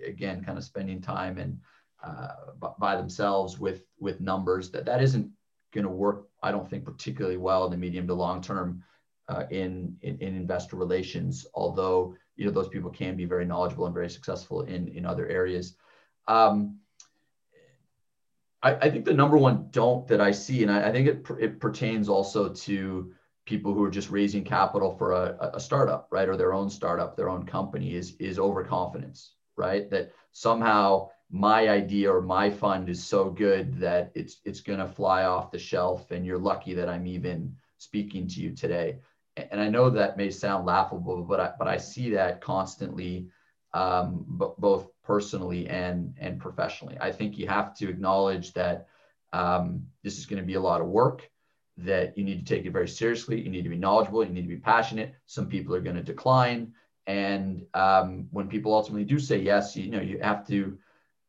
again 0.05 0.43
kind 0.43 0.57
of 0.57 0.63
spending 0.63 1.01
time 1.01 1.37
and 1.37 1.59
uh, 2.03 2.71
by 2.77 2.95
themselves 2.95 3.59
with 3.59 3.83
with 3.99 4.21
numbers. 4.21 4.69
That 4.69 4.85
that 4.85 5.01
isn't 5.01 5.31
going 5.73 5.85
to 5.85 5.91
work, 5.91 6.28
I 6.41 6.51
don't 6.51 6.69
think, 6.69 6.85
particularly 6.85 7.37
well 7.37 7.65
in 7.65 7.71
the 7.71 7.77
medium 7.77 8.07
to 8.07 8.13
long 8.13 8.41
term 8.41 8.83
uh, 9.27 9.43
in, 9.49 9.95
in, 10.01 10.17
in 10.19 10.35
investor 10.35 10.75
relations. 10.75 11.45
Although 11.53 12.15
you 12.35 12.45
know 12.45 12.51
those 12.51 12.69
people 12.69 12.89
can 12.89 13.15
be 13.15 13.25
very 13.25 13.45
knowledgeable 13.45 13.85
and 13.85 13.93
very 13.93 14.09
successful 14.09 14.61
in 14.61 14.87
in 14.89 15.05
other 15.05 15.27
areas. 15.27 15.75
Um, 16.27 16.79
I, 18.61 18.75
I, 18.75 18.89
think 18.89 19.05
the 19.05 19.13
number 19.13 19.37
one 19.37 19.67
don't 19.71 20.07
that 20.07 20.21
I 20.21 20.31
see, 20.31 20.63
and 20.63 20.71
I, 20.71 20.89
I 20.89 20.91
think 20.91 21.07
it 21.07 21.27
it 21.39 21.59
pertains 21.59 22.09
also 22.09 22.49
to 22.49 23.13
people 23.45 23.73
who 23.73 23.83
are 23.83 23.89
just 23.89 24.09
raising 24.09 24.43
capital 24.43 24.95
for 24.95 25.13
a, 25.13 25.51
a 25.55 25.59
startup, 25.59 26.07
right, 26.11 26.29
or 26.29 26.37
their 26.37 26.53
own 26.53 26.69
startup, 26.69 27.15
their 27.15 27.29
own 27.29 27.45
company, 27.45 27.95
is 27.95 28.15
is 28.19 28.39
overconfidence, 28.39 29.33
right? 29.55 29.89
That 29.89 30.11
somehow 30.31 31.09
my 31.31 31.69
idea 31.69 32.11
or 32.11 32.21
my 32.21 32.49
fund 32.49 32.89
is 32.89 33.03
so 33.03 33.29
good 33.29 33.79
that 33.79 34.11
it's 34.15 34.37
it's 34.45 34.61
going 34.61 34.79
to 34.79 34.87
fly 34.87 35.23
off 35.23 35.51
the 35.51 35.59
shelf, 35.59 36.11
and 36.11 36.25
you're 36.25 36.39
lucky 36.39 36.73
that 36.73 36.89
I'm 36.89 37.05
even 37.05 37.55
speaking 37.77 38.27
to 38.27 38.41
you 38.41 38.55
today. 38.55 38.97
And 39.37 39.61
I 39.61 39.69
know 39.69 39.89
that 39.89 40.17
may 40.17 40.31
sound 40.31 40.65
laughable, 40.65 41.23
but 41.23 41.39
I, 41.39 41.53
but 41.57 41.67
I 41.67 41.77
see 41.77 42.09
that 42.11 42.41
constantly, 42.41 43.27
um, 43.73 44.25
b- 44.39 44.47
both 44.57 44.89
personally 45.03 45.67
and 45.69 46.15
and 46.19 46.39
professionally. 46.39 46.97
I 46.99 47.11
think 47.11 47.37
you 47.37 47.47
have 47.47 47.75
to 47.75 47.89
acknowledge 47.89 48.53
that 48.53 48.87
um, 49.31 49.85
this 50.03 50.17
is 50.17 50.25
going 50.25 50.41
to 50.41 50.45
be 50.45 50.55
a 50.55 50.61
lot 50.61 50.81
of 50.81 50.87
work 50.87 51.29
that 51.77 52.17
you 52.17 52.23
need 52.25 52.45
to 52.45 52.55
take 52.55 52.65
it 52.65 52.71
very 52.71 52.87
seriously. 52.87 53.39
You 53.39 53.49
need 53.49 53.63
to 53.63 53.69
be 53.69 53.77
knowledgeable. 53.77 54.23
You 54.23 54.31
need 54.31 54.41
to 54.41 54.47
be 54.47 54.57
passionate. 54.57 55.13
Some 55.27 55.47
people 55.47 55.75
are 55.75 55.79
going 55.81 55.95
to 55.95 56.03
decline. 56.03 56.73
And 57.07 57.65
um, 57.73 58.27
when 58.31 58.47
people 58.47 58.73
ultimately 58.73 59.05
do 59.05 59.19
say 59.19 59.37
yes, 59.37 59.75
you, 59.75 59.85
you 59.85 59.91
know, 59.91 60.01
you 60.01 60.19
have 60.19 60.45
to 60.47 60.77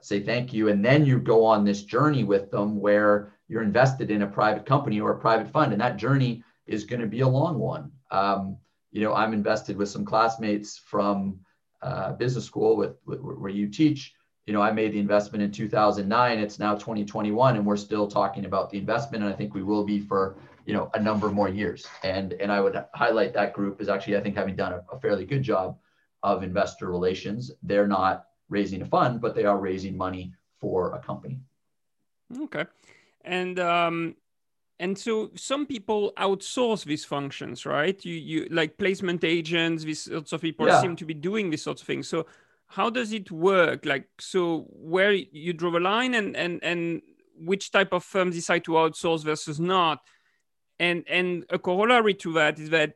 say 0.00 0.20
thank 0.20 0.52
you. 0.52 0.68
And 0.68 0.84
then 0.84 1.04
you 1.04 1.18
go 1.18 1.44
on 1.44 1.64
this 1.64 1.82
journey 1.82 2.24
with 2.24 2.50
them 2.50 2.80
where 2.80 3.32
you're 3.48 3.62
invested 3.62 4.10
in 4.10 4.22
a 4.22 4.26
private 4.26 4.66
company 4.66 5.00
or 5.00 5.12
a 5.12 5.18
private 5.18 5.50
fund. 5.50 5.72
And 5.72 5.80
that 5.80 5.96
journey 5.96 6.42
is 6.66 6.84
going 6.84 7.00
to 7.00 7.06
be 7.06 7.20
a 7.20 7.28
long 7.28 7.58
one. 7.58 7.90
Um, 8.10 8.56
you 8.92 9.02
know, 9.02 9.14
I'm 9.14 9.32
invested 9.32 9.76
with 9.76 9.88
some 9.88 10.04
classmates 10.04 10.78
from 10.78 11.40
uh, 11.82 12.12
business 12.12 12.44
school 12.44 12.76
with, 12.76 12.96
with, 13.06 13.20
where 13.20 13.50
you 13.50 13.68
teach. 13.68 14.14
You 14.46 14.52
know, 14.52 14.62
I 14.62 14.72
made 14.72 14.92
the 14.92 14.98
investment 14.98 15.42
in 15.42 15.52
2009. 15.52 16.38
It's 16.38 16.58
now 16.58 16.74
2021, 16.74 17.56
and 17.56 17.64
we're 17.64 17.76
still 17.76 18.08
talking 18.08 18.46
about 18.46 18.70
the 18.70 18.78
investment. 18.78 19.22
And 19.22 19.32
I 19.32 19.36
think 19.36 19.54
we 19.54 19.62
will 19.62 19.84
be 19.84 20.00
for 20.00 20.36
you 20.66 20.74
know 20.74 20.90
a 20.94 21.00
number 21.00 21.30
more 21.30 21.48
years. 21.48 21.86
And 22.02 22.32
and 22.34 22.50
I 22.50 22.60
would 22.60 22.84
highlight 22.94 23.32
that 23.34 23.52
group 23.52 23.80
is 23.80 23.88
actually 23.88 24.16
I 24.16 24.20
think 24.20 24.36
having 24.36 24.56
done 24.56 24.72
a, 24.72 24.82
a 24.92 25.00
fairly 25.00 25.24
good 25.24 25.42
job 25.42 25.78
of 26.22 26.42
investor 26.42 26.90
relations. 26.90 27.50
They're 27.62 27.86
not 27.86 28.26
raising 28.50 28.82
a 28.82 28.86
fund, 28.86 29.20
but 29.20 29.34
they 29.34 29.44
are 29.44 29.58
raising 29.58 29.96
money 29.96 30.34
for 30.60 30.94
a 30.94 30.98
company. 30.98 31.38
Okay, 32.42 32.66
and 33.24 33.58
um, 33.58 34.16
and 34.78 34.96
so 34.96 35.30
some 35.34 35.66
people 35.66 36.12
outsource 36.18 36.84
these 36.84 37.04
functions, 37.04 37.64
right? 37.64 38.04
You 38.04 38.14
you 38.14 38.48
like 38.50 38.76
placement 38.78 39.24
agents. 39.24 39.84
These 39.84 40.02
sorts 40.02 40.32
of 40.32 40.40
people 40.40 40.66
yeah. 40.66 40.80
seem 40.80 40.96
to 40.96 41.04
be 41.04 41.14
doing 41.14 41.50
these 41.50 41.62
sorts 41.62 41.80
of 41.82 41.86
things. 41.86 42.08
So 42.08 42.26
how 42.66 42.88
does 42.88 43.12
it 43.12 43.30
work? 43.30 43.84
Like 43.84 44.08
so, 44.18 44.66
where 44.70 45.12
you 45.12 45.52
draw 45.52 45.76
a 45.76 45.80
line, 45.80 46.14
and 46.14 46.36
and 46.36 46.62
and 46.62 47.02
which 47.36 47.72
type 47.72 47.92
of 47.92 48.04
firms 48.04 48.36
decide 48.36 48.64
to 48.64 48.72
outsource 48.72 49.24
versus 49.24 49.58
not? 49.58 50.00
And 50.78 51.04
and 51.08 51.44
a 51.50 51.58
corollary 51.58 52.14
to 52.14 52.32
that 52.34 52.58
is 52.58 52.70
that 52.70 52.94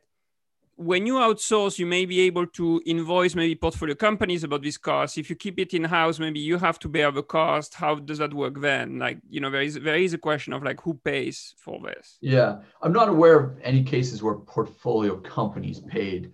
when 0.77 1.07
you 1.07 1.15
outsource, 1.15 1.79
you 1.79 1.85
may 1.85 2.05
be 2.05 2.19
able 2.21 2.45
to 2.47 2.81
invoice 2.85 3.33
maybe 3.33 3.55
portfolio 3.55 3.95
companies 3.95 4.43
about 4.43 4.61
this 4.61 4.77
cost. 4.77 5.17
If 5.17 5.29
you 5.29 5.35
keep 5.35 5.57
it 5.59 5.73
in 5.73 5.85
house, 5.85 6.19
maybe 6.19 6.39
you 6.39 6.57
have 6.57 6.79
to 6.79 6.89
bear 6.89 7.11
the 7.11 7.23
cost. 7.23 7.73
How 7.75 7.95
does 7.95 8.17
that 8.17 8.33
work 8.33 8.59
then? 8.59 8.99
Like, 8.99 9.19
you 9.29 9.39
know, 9.39 9.49
there 9.49 9.61
is 9.61 9.75
there 9.75 9.95
is 9.95 10.13
a 10.13 10.17
question 10.17 10.51
of 10.51 10.63
like 10.63 10.81
who 10.81 10.95
pays 10.95 11.55
for 11.57 11.79
this. 11.81 12.17
Yeah, 12.21 12.57
I'm 12.81 12.91
not 12.91 13.07
aware 13.07 13.39
of 13.39 13.57
any 13.63 13.83
cases 13.83 14.21
where 14.21 14.35
portfolio 14.35 15.17
companies 15.17 15.79
paid, 15.79 16.33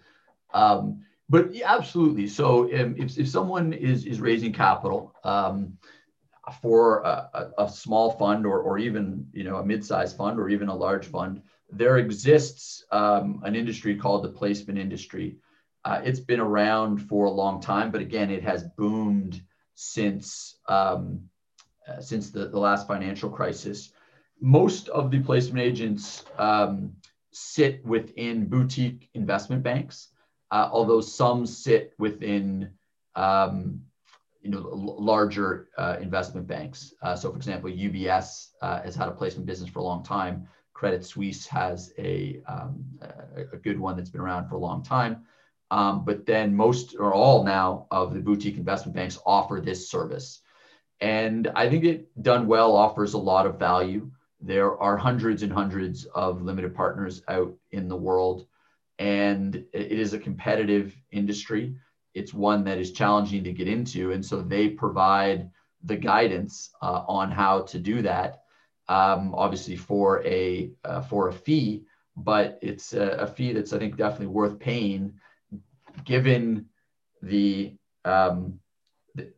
um, 0.53 1.01
but 1.29 1.53
yeah, 1.53 1.75
absolutely. 1.75 2.27
So 2.27 2.63
um, 2.79 2.95
if 2.98 3.17
if 3.19 3.29
someone 3.29 3.74
is 3.74 4.05
is 4.05 4.19
raising 4.19 4.53
capital. 4.53 5.15
Um, 5.24 5.77
for 6.60 7.01
a, 7.01 7.51
a, 7.60 7.69
small 7.69 8.12
fund 8.17 8.48
or, 8.48 8.60
or 8.60 8.79
even 8.79 9.25
you 9.31 9.43
know 9.43 9.57
a 9.57 9.65
mid-sized 9.65 10.17
fund 10.17 10.39
or 10.39 10.50
even 10.50 10.69
a 10.69 10.75
large 10.75 11.05
fund 11.05 11.39
there 11.72 11.98
exists 11.98 12.84
um, 12.92 13.42
an 13.44 13.56
industry 13.56 13.96
called 13.96 14.24
the 14.24 14.30
placement 14.30 14.78
industry. 14.78 15.38
Uh, 15.84 16.01
it's 16.04 16.20
been 16.20 16.40
around 16.40 16.98
for 17.00 17.25
a 17.25 17.32
long 17.32 17.62
time, 17.62 17.92
but 17.92 18.01
again, 18.01 18.30
it 18.30 18.44
has 18.44 18.63
boomed 18.78 19.42
since 19.75 20.60
um, 20.68 21.22
uh, 21.88 22.00
since 22.00 22.30
the, 22.30 22.48
the 22.48 22.60
last 22.60 22.88
financial 22.88 23.30
crisis. 23.30 23.92
Most 24.40 24.90
of 24.90 25.10
the 25.10 25.20
placement 25.20 25.66
agents 25.66 26.24
um, 26.38 26.94
sit 27.32 27.84
within 27.86 28.48
boutique 28.48 29.10
investment 29.13 29.63
banks, 29.63 30.10
uh, 30.51 30.70
although 30.72 31.01
some 31.01 31.46
sit 31.46 31.94
within 31.98 32.70
um, 33.16 33.82
you 34.42 34.51
know 34.51 34.60
larger 34.60 35.70
uh, 35.78 35.98
investment 36.01 36.46
banks. 36.48 36.94
Uh, 37.01 37.16
so, 37.16 37.32
for 37.32 37.38
example, 37.38 37.70
UBS 37.70 38.50
uh, 38.62 38.82
has 38.82 38.96
had 38.96 39.08
a 39.08 39.12
placement 39.12 39.48
business 39.48 39.70
for 39.70 39.80
a 39.80 39.84
long 39.84 40.04
time 40.04 40.48
Credit 40.81 41.05
Suisse 41.05 41.45
has 41.45 41.93
a, 42.00 42.41
um, 42.47 42.83
a, 43.53 43.57
good 43.57 43.79
one 43.79 43.95
that's 43.95 44.09
been 44.09 44.19
around 44.19 44.50
for 44.50 44.55
a 44.55 44.57
long 44.57 44.81
time. 44.81 45.27
Um, 45.69 46.03
but 46.05 46.25
then 46.25 46.55
most 46.55 46.95
or 46.97 47.13
all 47.13 47.43
now 47.43 47.85
of 47.91 48.15
the 48.15 48.19
boutique 48.19 48.57
investment 48.57 48.95
banks 48.95 49.19
offer 49.23 49.61
this 49.61 49.91
service. 49.91 50.41
And 51.00 51.51
I 51.55 51.69
think 51.69 51.83
it 51.83 52.09
done 52.23 52.47
well 52.47 52.75
offers 52.75 53.13
a 53.13 53.19
lot 53.19 53.45
of 53.45 53.59
value. 53.59 54.09
There 54.39 54.75
are 54.81 54.97
hundreds 54.97 55.43
and 55.43 55.53
hundreds 55.53 56.05
of 56.05 56.41
limited 56.41 56.73
partners 56.73 57.21
out 57.27 57.53
in 57.69 57.88
the 57.88 57.95
world, 57.95 58.47
and 58.97 59.63
it 59.73 60.00
is 60.00 60.13
a 60.13 60.19
competitive 60.19 60.95
industry. 61.11 61.75
It's 62.15 62.33
one 62.33 62.63
that 62.63 62.79
is 62.79 62.91
challenging 62.91 63.43
to 63.43 63.53
get 63.53 63.67
into. 63.67 64.13
And 64.13 64.25
so 64.25 64.41
they 64.41 64.69
provide 64.69 65.51
the 65.83 65.95
guidance 65.95 66.71
uh, 66.81 67.03
on 67.07 67.29
how 67.29 67.61
to 67.65 67.77
do 67.77 68.01
that 68.01 68.41
um, 68.88 69.33
obviously 69.35 69.75
for 69.75 70.25
a 70.25 70.71
uh, 70.83 71.01
for 71.01 71.29
a 71.29 71.33
fee, 71.33 71.83
but 72.17 72.59
it's 72.61 72.93
a, 72.93 73.11
a, 73.11 73.27
fee 73.27 73.53
that's 73.53 73.73
I 73.73 73.79
think 73.79 73.95
definitely 73.97 74.27
worth 74.27 74.59
paying, 74.59 75.13
given 76.03 76.65
the, 77.21 77.75
um, 78.05 78.59
the 79.15 79.31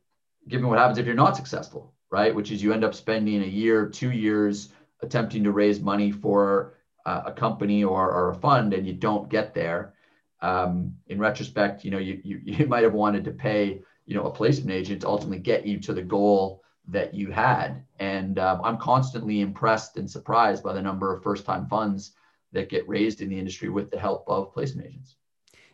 given 0.48 0.68
what 0.68 0.80
happens 0.80 0.98
if 0.98 1.06
you're 1.06 1.16
not 1.16 1.36
successful, 1.36 1.94
right? 2.10 2.34
Which 2.34 2.52
is 2.52 2.64
you 2.64 2.74
end 2.74 2.84
up 2.84 2.96
spending 2.96 3.44
a 3.44 3.48
year, 3.48 3.88
two 3.88 4.12
years 4.12 4.70
attempting 5.02 5.44
to 5.44 5.52
raise 5.52 5.80
money 5.80 6.12
for 6.12 6.76
uh, 7.06 7.24
a 7.26 7.32
company 7.32 7.84
or, 7.84 8.12
or 8.12 8.30
a 8.30 8.36
fund, 8.36 8.74
and 8.74 8.88
you 8.88 8.94
don't 8.94 9.30
get 9.30 9.54
there. 9.54 9.94
Um, 10.42 10.96
in 11.08 11.20
retrospect, 11.20 11.86
you 11.86 11.92
know 11.92 12.00
you, 12.00 12.20
you 12.24 12.42
you 12.44 12.66
might 12.66 12.84
have 12.84 12.94
wanted 12.94 13.24
to 13.26 13.32
pay 13.32 13.82
you 14.06 14.16
know 14.16 14.24
a 14.24 14.32
placement 14.32 14.72
agent 14.72 15.02
to 15.02 15.08
ultimately 15.08 15.40
get 15.40 15.66
you 15.66 15.80
to 15.82 15.94
the 15.94 16.02
goal 16.02 16.63
that 16.88 17.14
you 17.14 17.32
had. 17.32 17.84
And 18.00 18.40
um, 18.40 18.62
I'm 18.64 18.78
constantly 18.78 19.42
impressed 19.42 19.98
and 19.98 20.10
surprised 20.10 20.64
by 20.64 20.74
the 20.74 20.82
number 20.82 21.14
of 21.14 21.24
first 21.24 21.46
time 21.46 21.68
funds 21.68 22.12
that 22.52 22.70
get 22.70 22.88
raised 22.88 23.22
in 23.22 23.30
the 23.30 23.40
industry 23.40 23.70
with 23.70 23.90
the 23.90 24.00
help 24.00 24.26
of 24.28 24.54
placement 24.54 24.88
agents. 24.88 25.16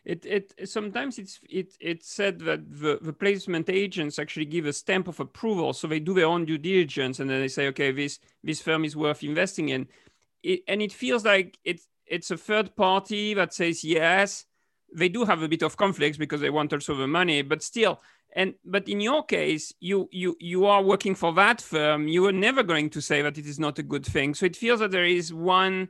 It, 0.06 0.26
it 0.26 0.70
sometimes 0.70 1.20
it's 1.20 1.40
it 1.50 1.76
it's 1.80 2.10
said 2.10 2.40
that 2.40 2.62
the, 2.72 3.00
the 3.02 3.14
placement 3.14 3.70
agents 3.70 4.18
actually 4.18 4.46
give 4.46 4.66
a 4.66 4.74
stamp 4.74 5.08
of 5.08 5.20
approval 5.20 5.74
so 5.74 5.88
they 5.88 6.00
do 6.00 6.14
their 6.14 6.26
own 6.26 6.46
due 6.46 6.58
diligence 6.58 7.20
and 7.20 7.30
then 7.30 7.42
they 7.42 7.50
say 7.50 7.68
okay 7.68 7.92
this 7.92 8.18
this 8.42 8.62
firm 8.62 8.86
is 8.86 8.96
worth 8.96 9.24
investing 9.24 9.70
in 9.70 9.88
it, 10.42 10.62
and 10.70 10.82
it 10.82 10.94
feels 10.94 11.26
like 11.26 11.60
it's 11.66 11.88
it's 12.08 12.32
a 12.32 12.38
third 12.38 12.76
party 12.78 13.34
that 13.34 13.54
says 13.54 13.84
yes 13.84 14.46
they 14.96 15.10
do 15.10 15.26
have 15.26 15.44
a 15.44 15.50
bit 15.50 15.64
of 15.64 15.76
conflicts 15.76 16.18
because 16.18 16.42
they 16.42 16.50
want 16.50 16.72
also 16.74 16.96
the 16.96 17.06
money 17.06 17.42
but 17.42 17.62
still 17.62 18.02
and 18.36 18.54
but 18.64 18.88
in 18.88 19.02
your 19.02 19.24
case 19.24 19.74
you 19.80 20.08
you 20.12 20.36
you 20.40 20.66
are 20.66 20.84
working 20.84 21.16
for 21.16 21.34
that 21.34 21.62
firm. 21.62 22.08
You 22.08 22.26
are 22.28 22.32
never 22.32 22.64
going 22.64 22.90
to 22.92 23.02
say 23.02 23.22
that 23.22 23.38
it 23.38 23.46
is 23.46 23.60
not 23.60 23.80
a 23.80 23.84
good 23.84 24.06
thing. 24.06 24.34
So 24.34 24.46
it 24.46 24.56
feels 24.56 24.80
that 24.80 24.92
there 24.92 25.06
is 25.06 25.34
one 25.34 25.90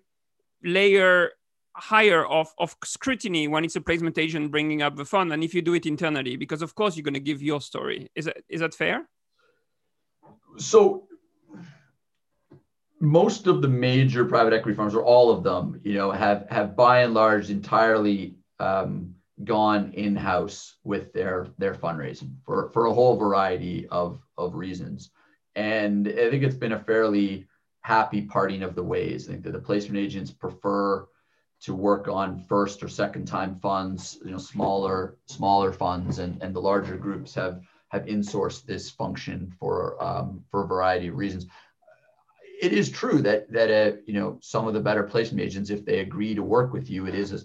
layer 0.64 1.32
higher 1.76 2.26
of, 2.26 2.54
of 2.58 2.76
scrutiny 2.84 3.48
when 3.48 3.64
it's 3.64 3.76
a 3.76 3.82
placement 3.82 4.18
agent 4.18 4.52
bringing 4.52 4.82
up 4.82 4.96
the 4.96 5.06
fund 5.06 5.32
and 5.32 5.44
if 5.44 5.54
you 5.54 5.62
do 5.62 5.74
it 5.74 5.86
internally 5.86 6.36
because 6.36 6.62
of 6.62 6.76
course 6.76 6.98
you're 6.98 7.04
going 7.04 7.14
to 7.14 7.20
give 7.20 7.42
your 7.42 7.62
story. 7.62 8.10
Is 8.16 8.26
that 8.26 8.38
is 8.48 8.62
that 8.62 8.74
fair? 8.74 9.08
So 10.58 11.08
most 13.02 13.48
of 13.48 13.62
the 13.62 13.68
major 13.68 14.26
private 14.26 14.54
equity 14.54 14.76
firms 14.76 14.94
or 14.94 15.04
all 15.04 15.32
of 15.32 15.44
them 15.44 15.80
you 15.84 15.94
know 15.94 16.12
have 16.12 16.46
have 16.50 16.76
by 16.76 17.02
and 17.02 17.14
large 17.14 17.50
entirely 17.50 18.36
um, 18.60 19.16
gone 19.44 19.94
in-house 19.94 20.76
with 20.84 21.14
their 21.14 21.48
their 21.58 21.74
fundraising 21.74 22.36
for 22.46 22.70
for 22.72 22.86
a 22.86 22.94
whole 22.94 23.16
variety 23.16 23.88
of 23.88 24.22
of 24.38 24.56
reasons. 24.56 25.12
And 25.56 26.08
i 26.08 26.30
think 26.30 26.44
it's 26.44 26.56
been 26.56 26.74
a 26.74 26.84
fairly 26.84 27.48
happy 27.82 28.22
parting 28.22 28.64
of 28.64 28.76
the 28.76 28.84
ways. 28.84 29.28
I 29.28 29.32
think 29.32 29.44
that 29.44 29.54
the 29.54 29.60
placement 29.60 29.98
agents 29.98 30.32
prefer 30.32 31.08
to 31.62 31.74
work 31.74 32.08
on 32.08 32.46
first 32.48 32.84
or 32.84 32.88
second 32.88 33.26
time 33.26 33.60
funds 33.60 34.18
you 34.24 34.32
know 34.32 34.38
smaller 34.38 35.18
smaller 35.28 35.72
funds. 35.72 36.20
And 36.20 36.42
and 36.44 36.54
the 36.54 36.62
larger 36.62 36.98
groups 36.98 37.34
have 37.36 37.62
have 37.90 38.06
insourced 38.06 38.66
this 38.66 38.90
function 38.90 39.54
for 39.60 40.02
um, 40.04 40.44
for 40.52 40.64
a 40.64 40.68
variety 40.68 41.08
of 41.08 41.16
reasons. 41.16 41.48
It 42.62 42.74
is 42.74 42.90
true 42.90 43.22
that 43.22 43.50
that 43.54 43.72
uh, 43.72 43.98
you 44.06 44.14
know 44.14 44.38
some 44.42 44.68
of 44.68 44.74
the 44.74 44.82
better 44.82 45.04
placement 45.04 45.46
agents 45.46 45.70
if 45.70 45.86
they 45.86 46.00
agree 46.00 46.36
to 46.36 46.44
work 46.44 46.74
with 46.74 46.90
you 46.90 47.08
it 47.08 47.16
is 47.16 47.32
a 47.32 47.40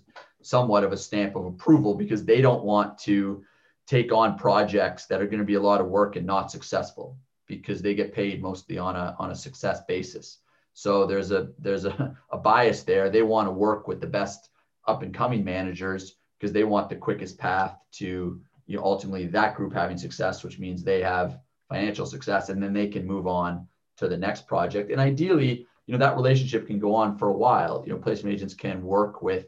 somewhat 0.45 0.85
of 0.85 0.93
a 0.93 0.97
stamp 0.97 1.37
of 1.37 1.47
approval 1.47 1.95
because 1.95 2.25
they 2.25 2.41
don't 2.41 2.65
want 2.65 2.99
to 2.99 3.43
take 3.87 4.13
on 4.13 4.39
projects 4.39 5.07
that 5.07 5.21
are 5.21 5.27
going 5.27 5.39
to 5.39 5.45
be 5.45 5.55
a 5.55 5.61
lot 5.61 5.81
of 5.81 5.89
work 5.89 6.17
and 6.17 6.27
not 6.27 6.51
successful 6.51 7.17
because 7.47 7.83
they 7.83 7.95
get 7.95 8.15
paid 8.15 8.41
mostly 8.41 8.79
on 8.79 8.97
a 8.97 9.15
on 9.19 9.31
a 9.31 9.37
success 9.37 9.81
basis. 9.87 10.39
So 10.73 11.07
there's 11.07 11.31
a 11.31 11.51
there's 11.59 11.85
a, 11.85 12.17
a 12.31 12.39
bias 12.39 12.83
there. 12.83 13.11
They 13.11 13.23
want 13.23 13.49
to 13.49 13.53
work 13.53 13.87
with 13.89 14.01
the 14.01 14.07
best 14.07 14.51
up 14.87 15.03
and 15.03 15.15
coming 15.15 15.45
managers 15.45 16.17
because 16.39 16.53
they 16.53 16.65
want 16.65 16.89
the 16.89 16.97
quickest 16.97 17.39
path 17.39 17.79
to 17.93 18.41
you 18.67 18.77
know 18.77 18.85
ultimately 18.85 19.27
that 19.27 19.55
group 19.55 19.73
having 19.73 19.99
success, 19.99 20.43
which 20.43 20.59
means 20.59 20.83
they 20.83 21.03
have 21.03 21.41
financial 21.69 22.07
success, 22.07 22.49
and 22.49 22.63
then 22.63 22.73
they 22.73 22.89
can 22.89 23.07
move 23.07 23.27
on 23.27 23.67
to 23.97 24.09
the 24.09 24.17
next 24.17 24.47
project. 24.47 24.91
And 24.91 25.01
ideally, 25.01 25.67
you 25.87 25.93
know 25.93 25.99
that 25.99 26.17
relationship 26.17 26.67
can 26.67 26.79
go 26.79 26.95
on 26.95 27.17
for 27.17 27.29
a 27.29 27.37
while. 27.37 27.83
You 27.87 27.93
know, 27.93 27.99
placement 27.99 28.35
agents 28.35 28.55
can 28.55 28.83
work 28.83 29.23
with 29.23 29.47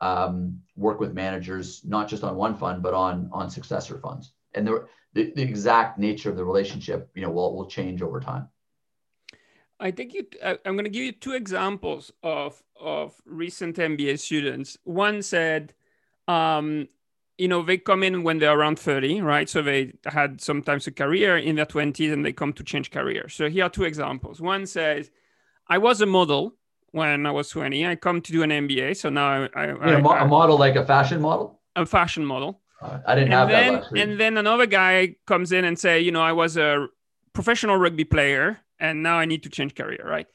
um, 0.00 0.60
work 0.76 1.00
with 1.00 1.12
managers 1.12 1.82
not 1.84 2.08
just 2.08 2.22
on 2.22 2.36
one 2.36 2.56
fund 2.56 2.82
but 2.82 2.94
on 2.94 3.28
on 3.32 3.50
successor 3.50 3.98
funds, 3.98 4.32
and 4.54 4.66
the, 4.66 4.86
the, 5.14 5.32
the 5.34 5.42
exact 5.42 5.98
nature 5.98 6.30
of 6.30 6.36
the 6.36 6.44
relationship, 6.44 7.10
you 7.14 7.22
know, 7.22 7.30
will 7.30 7.56
will 7.56 7.66
change 7.66 8.02
over 8.02 8.20
time. 8.20 8.48
I 9.80 9.92
think 9.92 10.12
you, 10.12 10.26
I'm 10.42 10.74
going 10.74 10.84
to 10.84 10.90
give 10.90 11.04
you 11.04 11.12
two 11.12 11.34
examples 11.34 12.12
of 12.22 12.62
of 12.80 13.14
recent 13.24 13.76
MBA 13.76 14.18
students. 14.18 14.76
One 14.84 15.22
said, 15.22 15.74
um, 16.26 16.88
you 17.38 17.46
know, 17.46 17.62
they 17.62 17.78
come 17.78 18.02
in 18.02 18.24
when 18.24 18.38
they're 18.38 18.58
around 18.58 18.78
30, 18.78 19.20
right? 19.20 19.48
So 19.48 19.62
they 19.62 19.92
had 20.04 20.40
sometimes 20.40 20.86
a 20.88 20.92
career 20.92 21.36
in 21.36 21.54
their 21.54 21.66
20s 21.66 22.12
and 22.12 22.24
they 22.24 22.32
come 22.32 22.52
to 22.54 22.64
change 22.64 22.90
career. 22.90 23.28
So 23.28 23.48
here 23.48 23.64
are 23.64 23.70
two 23.70 23.84
examples. 23.84 24.40
One 24.40 24.66
says, 24.66 25.10
I 25.68 25.78
was 25.78 26.00
a 26.00 26.06
model 26.06 26.56
when 26.92 27.26
I 27.26 27.30
was 27.30 27.48
20. 27.50 27.86
I 27.86 27.96
come 27.96 28.20
to 28.20 28.32
do 28.32 28.42
an 28.42 28.50
MBA. 28.50 28.96
So 28.96 29.08
now 29.10 29.48
I, 29.54 29.98
mo- 30.00 30.10
I, 30.10 30.24
a 30.24 30.26
model 30.26 30.58
like 30.58 30.76
a 30.76 30.84
fashion 30.84 31.20
model? 31.20 31.60
A 31.76 31.86
fashion 31.86 32.24
model. 32.24 32.60
Uh, 32.80 32.98
I 33.06 33.14
didn't 33.14 33.32
and 33.32 33.34
have 33.34 33.48
then, 33.48 33.72
that. 33.74 33.92
And 33.96 34.20
then 34.20 34.36
another 34.38 34.66
guy 34.66 35.16
comes 35.26 35.52
in 35.52 35.64
and 35.64 35.78
say, 35.78 36.00
you 36.00 36.12
know, 36.12 36.22
I 36.22 36.32
was 36.32 36.56
a 36.56 36.86
professional 37.32 37.76
rugby 37.76 38.04
player 38.04 38.58
and 38.78 39.02
now 39.02 39.18
I 39.18 39.24
need 39.24 39.42
to 39.44 39.48
change 39.48 39.74
career, 39.74 40.04
right? 40.04 40.26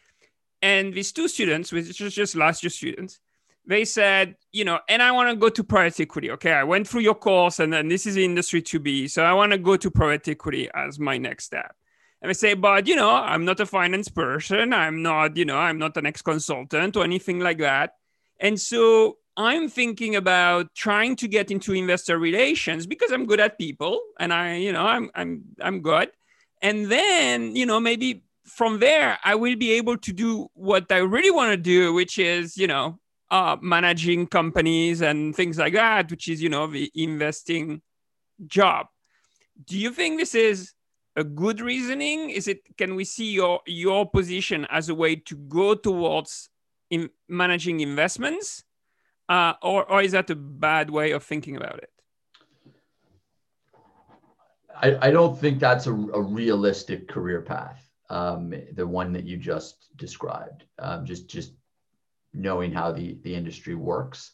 And 0.62 0.94
these 0.94 1.12
two 1.12 1.28
students, 1.28 1.72
which 1.72 2.00
is 2.00 2.14
just 2.14 2.36
last 2.36 2.64
year 2.64 2.70
students, 2.70 3.20
they 3.66 3.86
said, 3.86 4.36
you 4.52 4.66
know, 4.66 4.80
and 4.90 5.02
I 5.02 5.12
want 5.12 5.30
to 5.30 5.36
go 5.36 5.50
to 5.50 5.64
private 5.64 6.00
equity. 6.00 6.32
Okay, 6.32 6.52
I 6.52 6.64
went 6.64 6.88
through 6.88 7.02
your 7.02 7.16
course, 7.16 7.60
and 7.60 7.72
then 7.72 7.88
this 7.88 8.06
is 8.06 8.16
the 8.16 8.26
industry 8.26 8.62
to 8.64 8.80
be. 8.80 9.08
So 9.08 9.24
I 9.24 9.34
want 9.34 9.52
to 9.54 9.58
go 9.58 9.78
to 9.78 9.90
private 9.90 10.28
equity 10.28 10.70
as 10.74 11.00
my 11.00 11.18
next 11.18 11.46
step. 11.46 11.76
And 12.24 12.30
they 12.30 12.34
say, 12.34 12.54
but 12.54 12.88
you 12.88 12.96
know, 12.96 13.12
I'm 13.12 13.44
not 13.44 13.60
a 13.60 13.66
finance 13.66 14.08
person. 14.08 14.72
I'm 14.72 15.04
not, 15.04 15.36
you 15.36 15.44
know, 15.44 15.58
I'm 15.58 15.78
not 15.78 15.98
an 15.98 16.06
ex-consultant 16.06 16.96
or 16.96 17.04
anything 17.04 17.42
like 17.42 17.58
that. 17.58 17.96
And 18.40 18.60
so 18.60 19.18
I'm 19.36 19.68
thinking 19.68 20.16
about 20.16 20.74
trying 20.74 21.18
to 21.18 21.28
get 21.28 21.52
into 21.52 21.74
investor 21.74 22.18
relations 22.18 22.86
because 22.86 23.12
I'm 23.12 23.26
good 23.26 23.42
at 23.42 23.58
people, 23.58 24.00
and 24.20 24.32
I, 24.32 24.56
you 24.56 24.72
know, 24.72 24.86
I'm 24.86 25.12
I'm 25.14 25.44
I'm 25.60 25.82
good. 25.82 26.12
And 26.62 26.90
then, 26.90 27.56
you 27.58 27.66
know, 27.66 27.82
maybe 27.82 28.24
from 28.46 28.80
there, 28.80 29.20
I 29.24 29.36
will 29.36 29.58
be 29.58 29.74
able 29.74 29.98
to 29.98 30.14
do 30.14 30.48
what 30.54 30.90
I 30.92 31.00
really 31.00 31.32
want 31.32 31.52
to 31.52 31.58
do, 31.58 31.94
which 31.94 32.18
is, 32.18 32.58
you 32.58 32.68
know, 32.68 33.00
uh, 33.32 33.58
managing 33.62 34.28
companies 34.28 35.02
and 35.02 35.36
things 35.36 35.58
like 35.58 35.74
that, 35.74 36.10
which 36.10 36.30
is, 36.30 36.42
you 36.42 36.50
know, 36.50 36.68
the 36.68 36.90
investing 36.96 37.82
job. 38.48 38.88
Do 39.66 39.78
you 39.78 39.92
think 39.92 40.20
this 40.20 40.36
is 40.36 40.72
a 41.16 41.24
good 41.24 41.62
reasoning? 41.62 42.30
Is 42.30 42.48
it, 42.48 42.62
can 42.78 42.96
we 42.96 43.06
see 43.06 43.32
your, 43.32 43.62
your 43.66 44.10
position 44.10 44.66
as 44.70 44.90
a 44.90 44.96
way 44.96 45.16
to 45.16 45.36
go 45.36 45.76
towards 45.76 46.50
in 46.90 47.10
managing 47.28 47.80
investments? 47.80 48.64
Uh, 49.30 49.54
or, 49.62 49.90
or 49.90 50.02
is 50.02 50.12
that 50.12 50.30
a 50.30 50.36
bad 50.36 50.90
way 50.90 51.12
of 51.12 51.24
thinking 51.24 51.56
about 51.56 51.78
it? 51.78 51.90
I, 54.76 55.08
I 55.08 55.12
don't 55.12 55.38
think 55.38 55.60
that's 55.60 55.88
a, 55.88 55.94
a 55.94 56.22
realistic 56.22 57.08
career 57.08 57.42
path. 57.42 57.88
Um, 58.10 58.54
the 58.74 58.86
one 58.86 59.14
that 59.14 59.24
you 59.24 59.38
just 59.38 59.88
described, 59.96 60.66
um, 60.78 61.06
just 61.06 61.28
just 61.28 61.54
knowing 62.34 62.72
how 62.72 62.92
the, 62.92 63.18
the 63.24 63.34
industry 63.34 63.76
works. 63.76 64.34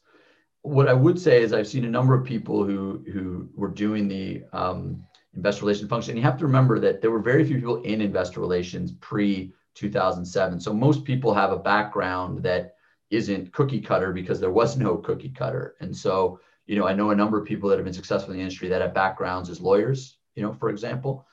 What 0.63 0.89
I 0.89 0.93
would 0.93 1.19
say 1.19 1.43
is 1.43 1.53
I've 1.53 1.67
seen 1.67 1.85
a 1.85 1.89
number 1.89 2.13
of 2.13 2.25
people 2.25 2.65
who 2.65 3.05
who 3.13 3.49
were 3.55 3.69
doing 3.69 4.07
the 4.07 4.43
um, 4.51 5.03
investor 5.35 5.61
relations 5.63 5.89
function. 5.89 6.11
And 6.11 6.19
You 6.19 6.23
have 6.23 6.39
to 6.39 6.45
remember 6.45 6.79
that 6.79 7.01
there 7.01 7.11
were 7.11 7.19
very 7.19 7.43
few 7.43 7.55
people 7.57 7.81
in 7.83 8.01
investor 8.01 8.39
relations 8.39 8.91
pre 8.93 9.53
2007. 9.75 10.59
So 10.59 10.73
most 10.73 11.05
people 11.05 11.33
have 11.33 11.51
a 11.51 11.57
background 11.57 12.43
that 12.43 12.75
isn't 13.09 13.51
cookie 13.53 13.81
cutter 13.81 14.11
because 14.11 14.39
there 14.39 14.51
was 14.51 14.77
no 14.77 14.97
cookie 14.97 15.29
cutter. 15.29 15.75
And 15.79 15.95
so, 15.95 16.39
you 16.67 16.77
know, 16.77 16.87
I 16.87 16.93
know 16.93 17.11
a 17.11 17.15
number 17.15 17.39
of 17.39 17.45
people 17.45 17.69
that 17.69 17.77
have 17.77 17.85
been 17.85 17.93
successful 17.93 18.31
in 18.31 18.37
the 18.37 18.43
industry 18.43 18.67
that 18.69 18.81
have 18.81 18.93
backgrounds 18.93 19.49
as 19.49 19.61
lawyers, 19.61 20.17
you 20.35 20.43
know, 20.43 20.53
for 20.53 20.69
example. 20.69 21.25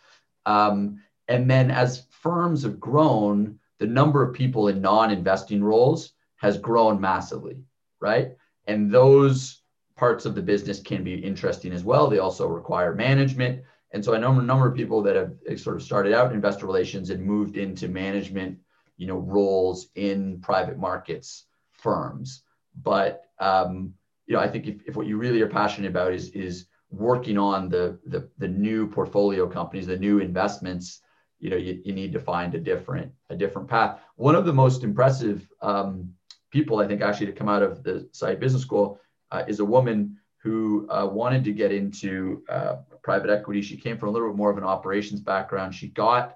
Um, 0.47 1.03
and 1.29 1.51
then 1.51 1.71
as 1.71 2.07
firms 2.11 2.63
have 2.63 2.79
grown, 2.79 3.59
the 3.79 3.87
number 3.87 4.23
of 4.23 4.35
people 4.35 4.69
in 4.69 4.81
non-investing 4.81 5.63
roles 5.63 6.13
has 6.37 6.57
grown 6.57 7.01
massively, 7.01 7.59
right? 8.01 8.37
And 8.67 8.91
those 8.91 9.63
parts 9.97 10.25
of 10.25 10.35
the 10.35 10.43
business 10.43 10.81
can 10.81 11.03
be 11.03 11.15
interesting 11.15 11.73
as 11.73 11.85
well. 11.85 12.09
They 12.09 12.19
also 12.19 12.47
require 12.47 12.95
management. 12.95 13.63
And 13.97 14.05
so 14.05 14.15
I 14.15 14.19
know 14.19 14.39
a 14.39 14.43
number 14.43 14.69
of 14.69 14.75
people 14.75 15.01
that 15.05 15.17
have 15.17 15.59
sort 15.59 15.77
of 15.77 15.83
started 15.83 16.13
out 16.13 16.29
in 16.29 16.35
investor 16.35 16.67
relations 16.67 17.09
and 17.09 17.25
moved 17.25 17.57
into 17.57 17.89
management, 17.89 18.59
you 18.99 19.07
know, 19.07 19.17
roles 19.17 19.89
in 19.95 20.39
private 20.43 20.79
markets 20.79 21.47
firms. 21.73 22.43
But 22.83 23.25
um, 23.39 23.95
you 24.27 24.35
know, 24.35 24.43
I 24.43 24.49
think 24.49 24.67
if, 24.67 24.87
if 24.87 24.97
what 24.97 25.07
you 25.07 25.17
really 25.17 25.41
are 25.41 25.49
passionate 25.49 25.89
about 25.89 26.13
is 26.13 26.29
is 26.33 26.67
working 26.91 27.39
on 27.39 27.71
the 27.71 27.99
the, 28.05 28.29
the 28.37 28.49
new 28.49 28.87
portfolio 28.87 29.49
companies, 29.49 29.87
the 29.87 29.97
new 29.97 30.19
investments, 30.19 31.01
you 31.39 31.49
know, 31.49 31.57
you, 31.57 31.81
you 31.83 31.95
need 31.95 32.13
to 32.13 32.21
find 32.21 32.55
a 32.55 32.61
different 32.61 33.11
a 33.31 33.35
different 33.35 33.67
path. 33.67 34.01
One 34.17 34.35
of 34.35 34.45
the 34.45 34.53
most 34.53 34.85
impressive 34.85 35.49
um, 35.63 36.13
people, 36.51 36.81
I 36.81 36.87
think, 36.87 37.01
actually 37.01 37.29
to 37.33 37.39
come 37.41 37.49
out 37.49 37.63
of 37.63 37.83
the 37.83 38.07
Saïd 38.13 38.41
Business 38.41 38.61
School 38.61 39.01
uh, 39.33 39.45
is 39.49 39.61
a 39.61 39.65
woman 39.65 40.19
who 40.43 40.87
uh, 40.91 41.09
wanted 41.11 41.43
to 41.45 41.53
get 41.53 41.73
into 41.73 42.45
uh, 42.49 42.77
private 43.07 43.31
equity. 43.31 43.63
She 43.63 43.77
came 43.77 43.97
from 43.99 44.09
a 44.09 44.13
little 44.13 44.29
bit 44.29 44.37
more 44.37 44.51
of 44.51 44.59
an 44.59 44.65
operations 44.65 45.21
background. 45.21 45.73
She 45.73 45.87
got 45.87 46.35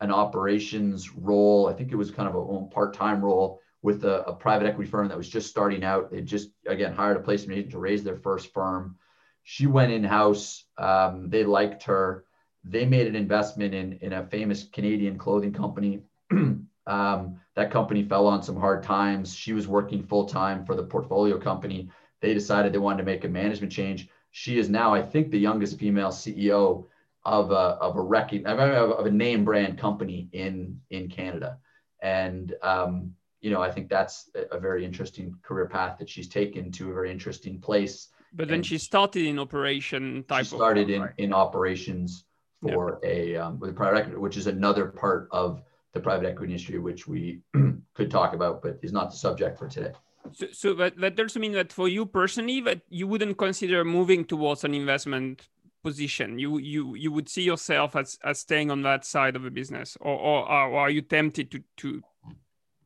an 0.00 0.10
operations 0.10 1.14
role. 1.14 1.68
I 1.68 1.72
think 1.74 1.92
it 1.92 1.94
was 1.94 2.10
kind 2.10 2.28
of 2.28 2.34
a 2.34 2.66
part-time 2.74 3.24
role 3.24 3.60
with 3.82 4.04
a, 4.04 4.24
a, 4.26 4.34
private 4.34 4.66
equity 4.66 4.90
firm 4.90 5.06
that 5.06 5.16
was 5.16 5.28
just 5.28 5.48
starting 5.48 5.84
out. 5.84 6.10
They 6.10 6.20
just 6.20 6.50
again 6.66 6.92
hired 6.92 7.16
a 7.16 7.20
placement 7.20 7.56
agent 7.56 7.70
to 7.70 7.78
raise 7.78 8.02
their 8.02 8.16
first 8.16 8.52
firm. 8.52 8.96
She 9.44 9.68
went 9.68 9.92
in-house. 9.92 10.64
Um, 10.76 11.30
they 11.30 11.44
liked 11.44 11.84
her. 11.84 12.24
They 12.64 12.84
made 12.84 13.06
an 13.06 13.14
investment 13.14 13.72
in 13.72 13.92
in 14.02 14.12
a 14.12 14.26
famous 14.26 14.64
Canadian 14.64 15.18
clothing 15.18 15.52
company. 15.52 16.02
Um, 16.88 17.38
that 17.54 17.70
company 17.70 18.02
fell 18.02 18.26
on 18.26 18.42
some 18.42 18.56
hard 18.56 18.82
times. 18.82 19.34
She 19.34 19.52
was 19.52 19.68
working 19.68 20.02
full 20.02 20.24
time 20.24 20.64
for 20.64 20.74
the 20.74 20.82
portfolio 20.82 21.38
company. 21.38 21.90
They 22.22 22.32
decided 22.32 22.72
they 22.72 22.78
wanted 22.78 23.02
to 23.02 23.10
make 23.12 23.24
a 23.24 23.28
management 23.28 23.70
change. 23.70 24.08
She 24.30 24.58
is 24.58 24.68
now, 24.68 24.94
I 24.94 25.02
think, 25.02 25.30
the 25.30 25.38
youngest 25.38 25.78
female 25.78 26.10
CEO 26.10 26.86
of 27.24 27.50
a 27.50 27.76
of 27.80 27.96
a 27.96 28.00
wrecking 28.00 28.46
of 28.46 29.06
a 29.06 29.10
name 29.10 29.44
brand 29.44 29.78
company 29.78 30.28
in 30.32 30.80
in 30.90 31.08
Canada, 31.08 31.58
and 32.00 32.54
um, 32.62 33.14
you 33.40 33.50
know 33.50 33.60
I 33.60 33.70
think 33.70 33.88
that's 33.88 34.30
a 34.50 34.58
very 34.58 34.84
interesting 34.84 35.34
career 35.42 35.66
path 35.66 35.98
that 35.98 36.08
she's 36.08 36.28
taken 36.28 36.70
to 36.72 36.90
a 36.90 36.94
very 36.94 37.10
interesting 37.10 37.60
place. 37.60 38.08
But 38.32 38.48
then 38.48 38.56
and 38.56 38.66
she 38.66 38.78
started 38.78 39.24
in 39.24 39.38
operation 39.38 40.24
type. 40.28 40.44
She 40.44 40.56
started 40.56 40.90
in 40.90 41.02
right? 41.02 41.12
in 41.18 41.32
operations 41.32 42.24
for 42.62 43.00
yep. 43.02 43.12
a 43.12 43.36
um, 43.36 43.58
with 43.58 43.70
a 43.70 43.74
private 43.74 43.98
equity, 43.98 44.18
which 44.18 44.36
is 44.36 44.46
another 44.46 44.86
part 44.86 45.28
of 45.30 45.62
the 45.92 46.00
private 46.00 46.28
equity 46.28 46.52
industry, 46.52 46.78
which 46.78 47.06
we 47.06 47.40
could 47.94 48.10
talk 48.10 48.34
about, 48.34 48.62
but 48.62 48.78
is 48.82 48.92
not 48.92 49.10
the 49.10 49.16
subject 49.16 49.58
for 49.58 49.68
today. 49.68 49.92
So, 50.32 50.46
so 50.52 50.74
that, 50.74 50.96
that 50.98 51.16
does 51.16 51.36
mean 51.36 51.52
that 51.52 51.72
for 51.72 51.88
you 51.88 52.06
personally, 52.06 52.60
that 52.62 52.82
you 52.88 53.06
wouldn't 53.06 53.38
consider 53.38 53.84
moving 53.84 54.24
towards 54.24 54.64
an 54.64 54.74
investment 54.74 55.48
position. 55.82 56.38
You 56.38 56.58
you 56.58 56.94
you 56.94 57.12
would 57.12 57.28
see 57.28 57.42
yourself 57.42 57.96
as, 57.96 58.18
as 58.24 58.40
staying 58.40 58.70
on 58.70 58.82
that 58.82 59.04
side 59.04 59.36
of 59.36 59.42
the 59.42 59.50
business, 59.50 59.96
or 60.00 60.14
or, 60.14 60.48
or 60.48 60.80
are 60.80 60.90
you 60.90 61.02
tempted 61.02 61.50
to 61.52 61.62
to 61.78 62.02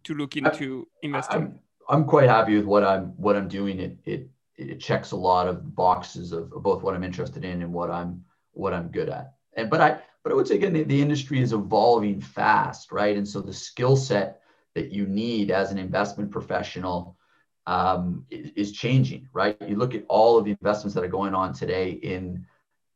to 0.05 0.15
look 0.15 0.37
into 0.37 0.87
I, 1.03 1.07
investing? 1.07 1.43
I'm, 1.43 1.59
I'm 1.89 2.05
quite 2.05 2.29
happy 2.29 2.57
with 2.57 2.67
what 2.67 2.85
I'm 2.85 3.07
what 3.17 3.37
I'm 3.37 3.49
doing. 3.49 3.81
It 3.81 3.97
it 4.05 4.31
it 4.57 4.81
checks 4.81 5.13
a 5.13 5.17
lot 5.17 5.49
of 5.49 5.75
boxes 5.75 6.33
of, 6.33 6.53
of 6.53 6.63
both 6.63 6.83
what 6.83 6.95
I'm 6.95 7.05
interested 7.05 7.45
in 7.45 7.63
and 7.63 7.73
what 7.73 7.91
I'm 7.91 8.25
what 8.53 8.73
I'm 8.73 8.89
good 8.89 9.09
at. 9.09 9.35
And 9.55 9.71
but 9.71 9.81
I 9.81 9.99
but 10.23 10.33
I 10.33 10.35
would 10.35 10.47
say 10.47 10.57
again, 10.57 10.73
the, 10.73 10.85
the 10.85 11.03
industry 11.03 11.41
is 11.41 11.53
evolving 11.53 12.21
fast, 12.21 12.93
right? 12.93 13.17
And 13.17 13.27
so 13.27 13.41
the 13.41 13.53
skill 13.53 13.97
set 13.97 14.41
that 14.75 14.93
you 14.93 15.07
need 15.07 15.51
as 15.51 15.73
an 15.73 15.79
investment 15.79 16.31
professional 16.31 17.17
um, 17.67 18.27
is, 18.31 18.73
changing, 18.73 19.29
right? 19.33 19.57
You 19.67 19.77
look 19.77 19.95
at 19.95 20.05
all 20.09 20.37
of 20.37 20.45
the 20.45 20.51
investments 20.51 20.95
that 20.95 21.05
are 21.05 21.09
going 21.09 21.35
on 21.35 21.53
today 21.53 21.91
in 21.91 22.45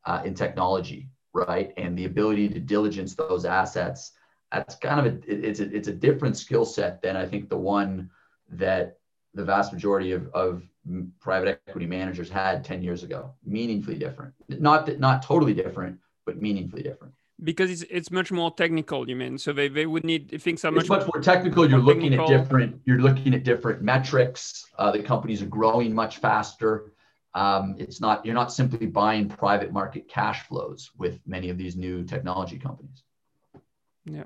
uh, 0.04 0.22
in 0.24 0.34
technology, 0.34 1.08
right, 1.32 1.72
and 1.76 1.98
the 1.98 2.04
ability 2.04 2.48
to 2.48 2.60
diligence 2.60 3.14
those 3.14 3.44
assets. 3.44 4.12
That's 4.52 4.76
kind 4.76 5.06
of 5.06 5.12
a 5.12 5.18
it's 5.26 5.60
a 5.60 5.74
it's 5.74 5.88
a 5.88 5.92
different 5.92 6.36
skill 6.36 6.64
set 6.64 7.02
than 7.02 7.16
I 7.16 7.26
think 7.26 7.48
the 7.48 7.56
one 7.56 8.10
that 8.50 8.98
the 9.34 9.44
vast 9.44 9.72
majority 9.72 10.12
of, 10.12 10.28
of 10.32 10.62
private 11.20 11.60
equity 11.68 11.86
managers 11.86 12.30
had 12.30 12.64
10 12.64 12.82
years 12.82 13.02
ago 13.02 13.34
meaningfully 13.44 13.98
different 13.98 14.32
not 14.48 14.98
not 15.00 15.20
totally 15.20 15.52
different 15.52 15.98
but 16.24 16.40
meaningfully 16.40 16.82
different 16.82 17.12
because 17.42 17.70
it's 17.70 17.84
it's 17.90 18.10
much 18.10 18.32
more 18.32 18.54
technical. 18.54 19.08
You 19.08 19.16
mean 19.16 19.38
so 19.38 19.52
they, 19.52 19.68
they 19.68 19.86
would 19.86 20.04
need 20.04 20.40
things 20.42 20.64
are 20.64 20.76
it's 20.76 20.88
much, 20.88 21.00
much 21.00 21.08
more 21.12 21.22
technical. 21.22 21.68
You're 21.68 21.78
more 21.78 21.94
looking 21.94 22.10
technical. 22.10 22.34
at 22.34 22.42
different. 22.42 22.80
You're 22.84 23.00
looking 23.00 23.34
at 23.34 23.44
different 23.44 23.82
metrics. 23.82 24.64
Uh, 24.78 24.90
the 24.90 25.02
companies 25.02 25.42
are 25.42 25.46
growing 25.46 25.94
much 25.94 26.18
faster. 26.18 26.92
Um, 27.34 27.76
it's 27.78 28.00
not. 28.00 28.24
You're 28.24 28.34
not 28.34 28.52
simply 28.52 28.86
buying 28.86 29.28
private 29.28 29.72
market 29.72 30.08
cash 30.08 30.46
flows 30.46 30.90
with 30.96 31.20
many 31.26 31.50
of 31.50 31.58
these 31.58 31.76
new 31.76 32.04
technology 32.04 32.58
companies. 32.58 33.02
Yeah. 34.04 34.24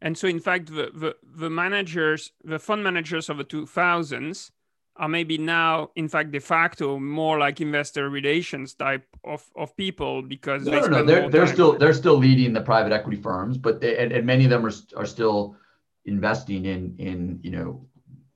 And 0.00 0.18
so, 0.18 0.26
in 0.28 0.40
fact, 0.40 0.66
the, 0.66 0.90
the, 0.92 1.16
the 1.22 1.48
managers, 1.48 2.32
the 2.44 2.58
fund 2.58 2.82
managers 2.82 3.28
of 3.28 3.38
the 3.38 3.44
2000s 3.44 4.50
are 4.96 5.08
maybe 5.08 5.38
now, 5.38 5.90
in 5.96 6.08
fact, 6.08 6.32
de 6.32 6.40
facto 6.40 6.98
more 6.98 7.38
like 7.38 7.60
investor 7.60 8.10
relations 8.10 8.74
type 8.74 9.06
of, 9.24 9.44
of 9.56 9.74
people 9.76 10.22
because 10.22 10.64
No, 10.64 10.72
they 10.72 10.80
no, 10.80 10.86
no. 10.86 11.04
They're 11.04 11.30
they're 11.30 11.46
still 11.46 11.78
they're 11.78 11.94
still 11.94 12.16
leading 12.16 12.52
the 12.52 12.60
private 12.60 12.92
equity 12.92 13.20
firms, 13.20 13.56
but 13.56 13.80
they 13.80 13.96
and, 13.96 14.12
and 14.12 14.26
many 14.26 14.44
of 14.44 14.50
them 14.50 14.66
are 14.66 14.72
are 14.96 15.06
still 15.06 15.56
investing 16.04 16.66
in 16.66 16.94
in 16.98 17.40
you 17.42 17.50
know 17.50 17.86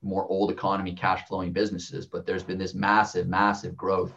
more 0.01 0.27
old 0.27 0.51
economy 0.51 0.93
cash 0.93 1.27
flowing 1.27 1.53
businesses. 1.53 2.07
But 2.07 2.25
there's 2.25 2.43
been 2.43 2.57
this 2.57 2.73
massive 2.73 3.27
massive 3.27 3.77
growth 3.77 4.13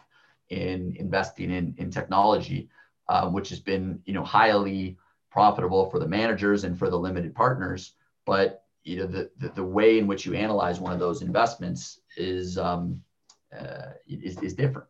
in 0.49 0.97
investing 0.99 1.51
in 1.51 1.75
in 1.77 1.91
technology, 1.91 2.71
uh, 3.09 3.29
which 3.29 3.51
has 3.51 3.61
been 3.61 4.01
you 4.07 4.15
know 4.15 4.25
highly 4.25 4.97
profitable 5.31 5.91
for 5.91 5.99
the 5.99 6.09
managers 6.09 6.65
and 6.65 6.79
for 6.79 6.89
the 6.89 6.99
limited 6.99 7.35
partners. 7.35 7.93
But 8.25 8.65
you 8.83 8.97
know 8.97 9.07
the 9.07 9.31
the, 9.37 9.49
the 9.51 9.65
way 9.65 9.99
in 9.99 10.07
which 10.07 10.25
you 10.25 10.35
analyze 10.35 10.81
one 10.81 10.95
of 10.95 10.99
those 10.99 11.21
investments 11.21 12.00
is 12.17 12.59
um, 12.59 13.03
uh, 13.59 13.93
is, 14.07 14.39
is 14.39 14.55
different. 14.55 14.89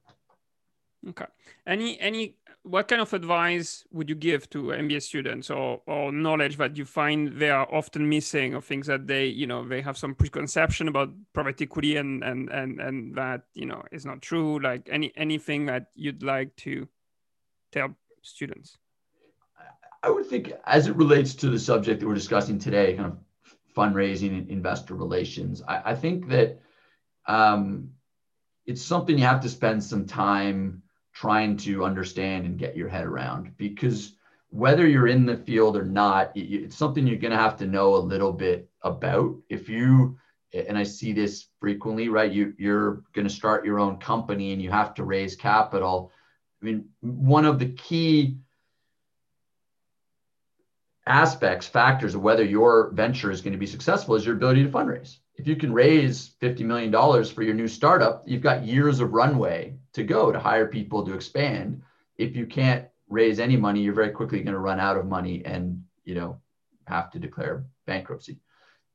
Okay. 1.08 1.26
Any 1.66 1.98
any 2.00 2.36
what 2.62 2.88
kind 2.88 3.00
of 3.00 3.12
advice 3.14 3.84
would 3.90 4.08
you 4.10 4.14
give 4.14 4.50
to 4.50 4.64
MBA 4.64 5.02
students 5.02 5.50
or 5.50 5.80
or 5.86 6.12
knowledge 6.12 6.58
that 6.58 6.76
you 6.76 6.84
find 6.84 7.38
they 7.38 7.50
are 7.50 7.66
often 7.72 8.08
missing 8.08 8.54
or 8.54 8.60
things 8.60 8.86
that 8.86 9.06
they 9.06 9.26
you 9.26 9.46
know 9.46 9.66
they 9.66 9.80
have 9.80 9.96
some 9.96 10.14
preconception 10.14 10.88
about 10.88 11.10
private 11.32 11.60
equity 11.62 11.96
and 11.96 12.22
and 12.22 12.50
and 12.50 12.80
and 12.80 13.14
that 13.14 13.42
you 13.54 13.64
know 13.64 13.82
is 13.90 14.04
not 14.04 14.20
true 14.20 14.60
like 14.60 14.88
any 14.92 15.10
anything 15.16 15.64
that 15.66 15.86
you'd 15.94 16.22
like 16.22 16.54
to 16.56 16.86
tell 17.72 17.96
students 18.22 18.76
I 20.02 20.10
would 20.10 20.26
think, 20.26 20.52
as 20.64 20.86
it 20.86 20.96
relates 20.96 21.34
to 21.34 21.50
the 21.50 21.58
subject 21.58 22.00
that 22.00 22.06
we're 22.06 22.14
discussing 22.14 22.58
today, 22.58 22.94
kind 22.94 23.12
of 23.12 23.18
fundraising 23.76 24.38
and 24.38 24.50
investor 24.50 24.94
relations, 24.94 25.62
I, 25.68 25.90
I 25.90 25.94
think 25.94 26.28
that 26.28 26.60
um, 27.30 27.90
it's 28.66 28.82
something 28.82 29.16
you 29.16 29.24
have 29.24 29.42
to 29.42 29.48
spend 29.48 29.84
some 29.84 30.04
time 30.04 30.82
trying 31.12 31.56
to 31.58 31.84
understand 31.84 32.44
and 32.44 32.58
get 32.58 32.76
your 32.76 32.88
head 32.88 33.04
around 33.04 33.56
because 33.56 34.14
whether 34.48 34.86
you're 34.86 35.06
in 35.06 35.26
the 35.26 35.36
field 35.36 35.76
or 35.76 35.84
not, 35.84 36.32
it's 36.34 36.76
something 36.76 37.06
you're 37.06 37.18
going 37.18 37.30
to 37.30 37.36
have 37.36 37.56
to 37.58 37.66
know 37.66 37.94
a 37.94 37.98
little 37.98 38.32
bit 38.32 38.68
about. 38.82 39.36
If 39.48 39.68
you, 39.68 40.18
and 40.52 40.76
I 40.76 40.82
see 40.82 41.12
this 41.12 41.46
frequently, 41.60 42.08
right? 42.08 42.32
You, 42.32 42.52
you're 42.58 43.04
going 43.12 43.28
to 43.28 43.32
start 43.32 43.64
your 43.64 43.78
own 43.78 43.98
company 43.98 44.52
and 44.52 44.60
you 44.60 44.72
have 44.72 44.94
to 44.94 45.04
raise 45.04 45.36
capital. 45.36 46.10
I 46.60 46.64
mean, 46.64 46.88
one 47.00 47.44
of 47.44 47.60
the 47.60 47.68
key 47.68 48.38
aspects, 51.06 51.68
factors 51.68 52.16
of 52.16 52.22
whether 52.22 52.44
your 52.44 52.90
venture 52.90 53.30
is 53.30 53.40
going 53.40 53.52
to 53.52 53.58
be 53.58 53.66
successful 53.66 54.16
is 54.16 54.26
your 54.26 54.34
ability 54.34 54.64
to 54.64 54.70
fundraise. 54.70 55.18
If 55.40 55.46
you 55.46 55.56
can 55.56 55.72
raise 55.72 56.32
$50 56.42 56.60
million 56.66 56.92
for 57.24 57.42
your 57.42 57.54
new 57.54 57.66
startup, 57.66 58.22
you've 58.26 58.42
got 58.42 58.62
years 58.62 59.00
of 59.00 59.14
runway 59.14 59.74
to 59.94 60.02
go 60.02 60.30
to 60.30 60.38
hire 60.38 60.66
people 60.66 61.02
to 61.06 61.14
expand. 61.14 61.80
If 62.18 62.36
you 62.36 62.44
can't 62.44 62.86
raise 63.08 63.40
any 63.40 63.56
money, 63.56 63.80
you're 63.80 63.94
very 63.94 64.10
quickly 64.10 64.42
going 64.42 64.52
to 64.52 64.60
run 64.60 64.78
out 64.78 64.98
of 64.98 65.06
money 65.06 65.42
and, 65.46 65.82
you 66.04 66.14
know, 66.14 66.38
have 66.86 67.10
to 67.12 67.18
declare 67.18 67.64
bankruptcy. 67.86 68.38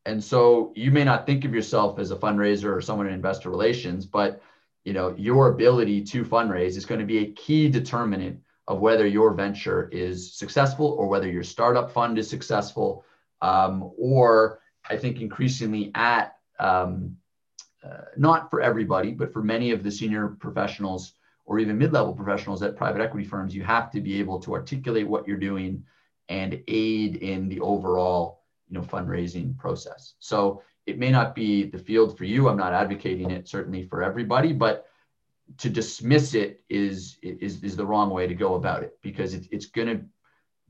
And 0.05 0.23
so 0.23 0.71
you 0.75 0.91
may 0.91 1.03
not 1.03 1.25
think 1.25 1.45
of 1.45 1.53
yourself 1.55 1.97
as 1.97 2.11
a 2.11 2.15
fundraiser 2.15 2.71
or 2.71 2.79
someone 2.79 3.07
in 3.07 3.13
investor 3.13 3.49
relations, 3.49 4.05
but 4.05 4.39
you 4.83 4.93
know, 4.93 5.15
your 5.17 5.47
ability 5.47 6.03
to 6.03 6.23
fundraise 6.23 6.77
is 6.77 6.85
going 6.85 6.99
to 6.99 7.07
be 7.07 7.17
a 7.17 7.31
key 7.31 7.69
determinant 7.69 8.39
of 8.67 8.81
whether 8.81 9.07
your 9.07 9.33
venture 9.33 9.89
is 9.91 10.35
successful 10.35 10.95
or 10.99 11.07
whether 11.07 11.27
your 11.27 11.41
startup 11.41 11.91
fund 11.91 12.19
is 12.19 12.29
successful. 12.29 13.03
Um, 13.41 13.91
or 13.97 14.59
I 14.87 14.95
think 14.95 15.21
increasingly 15.21 15.91
at 15.95 16.34
um, 16.59 17.17
uh, 17.83 18.05
not 18.17 18.49
for 18.49 18.61
everybody, 18.61 19.11
but 19.11 19.31
for 19.31 19.43
many 19.43 19.71
of 19.71 19.83
the 19.83 19.91
senior 19.91 20.29
professionals 20.39 21.13
or 21.45 21.59
even 21.59 21.77
mid-level 21.77 22.13
professionals 22.13 22.63
at 22.63 22.75
private 22.75 23.01
equity 23.01 23.27
firms, 23.27 23.53
you 23.53 23.63
have 23.63 23.91
to 23.91 24.01
be 24.01 24.19
able 24.19 24.39
to 24.39 24.53
articulate 24.53 25.07
what 25.07 25.27
you're 25.27 25.37
doing 25.37 25.83
and 26.29 26.59
aid 26.67 27.17
in 27.17 27.47
the 27.47 27.59
overall, 27.59 28.41
you 28.67 28.73
know, 28.75 28.83
fundraising 28.83 29.55
process. 29.57 30.15
So 30.19 30.63
it 30.87 30.97
may 30.97 31.11
not 31.11 31.35
be 31.35 31.63
the 31.63 31.77
field 31.77 32.17
for 32.17 32.25
you. 32.25 32.49
I'm 32.49 32.57
not 32.57 32.73
advocating 32.73 33.29
it 33.29 33.47
certainly 33.47 33.83
for 33.83 34.03
everybody, 34.03 34.53
but 34.53 34.87
to 35.57 35.69
dismiss 35.69 36.33
it 36.33 36.63
is 36.69 37.17
is 37.21 37.63
is 37.63 37.75
the 37.75 37.85
wrong 37.85 38.09
way 38.09 38.25
to 38.25 38.33
go 38.33 38.55
about 38.55 38.81
it 38.81 38.97
because 39.03 39.35
it, 39.35 39.47
it's 39.51 39.67
going 39.67 39.87
to 39.87 40.03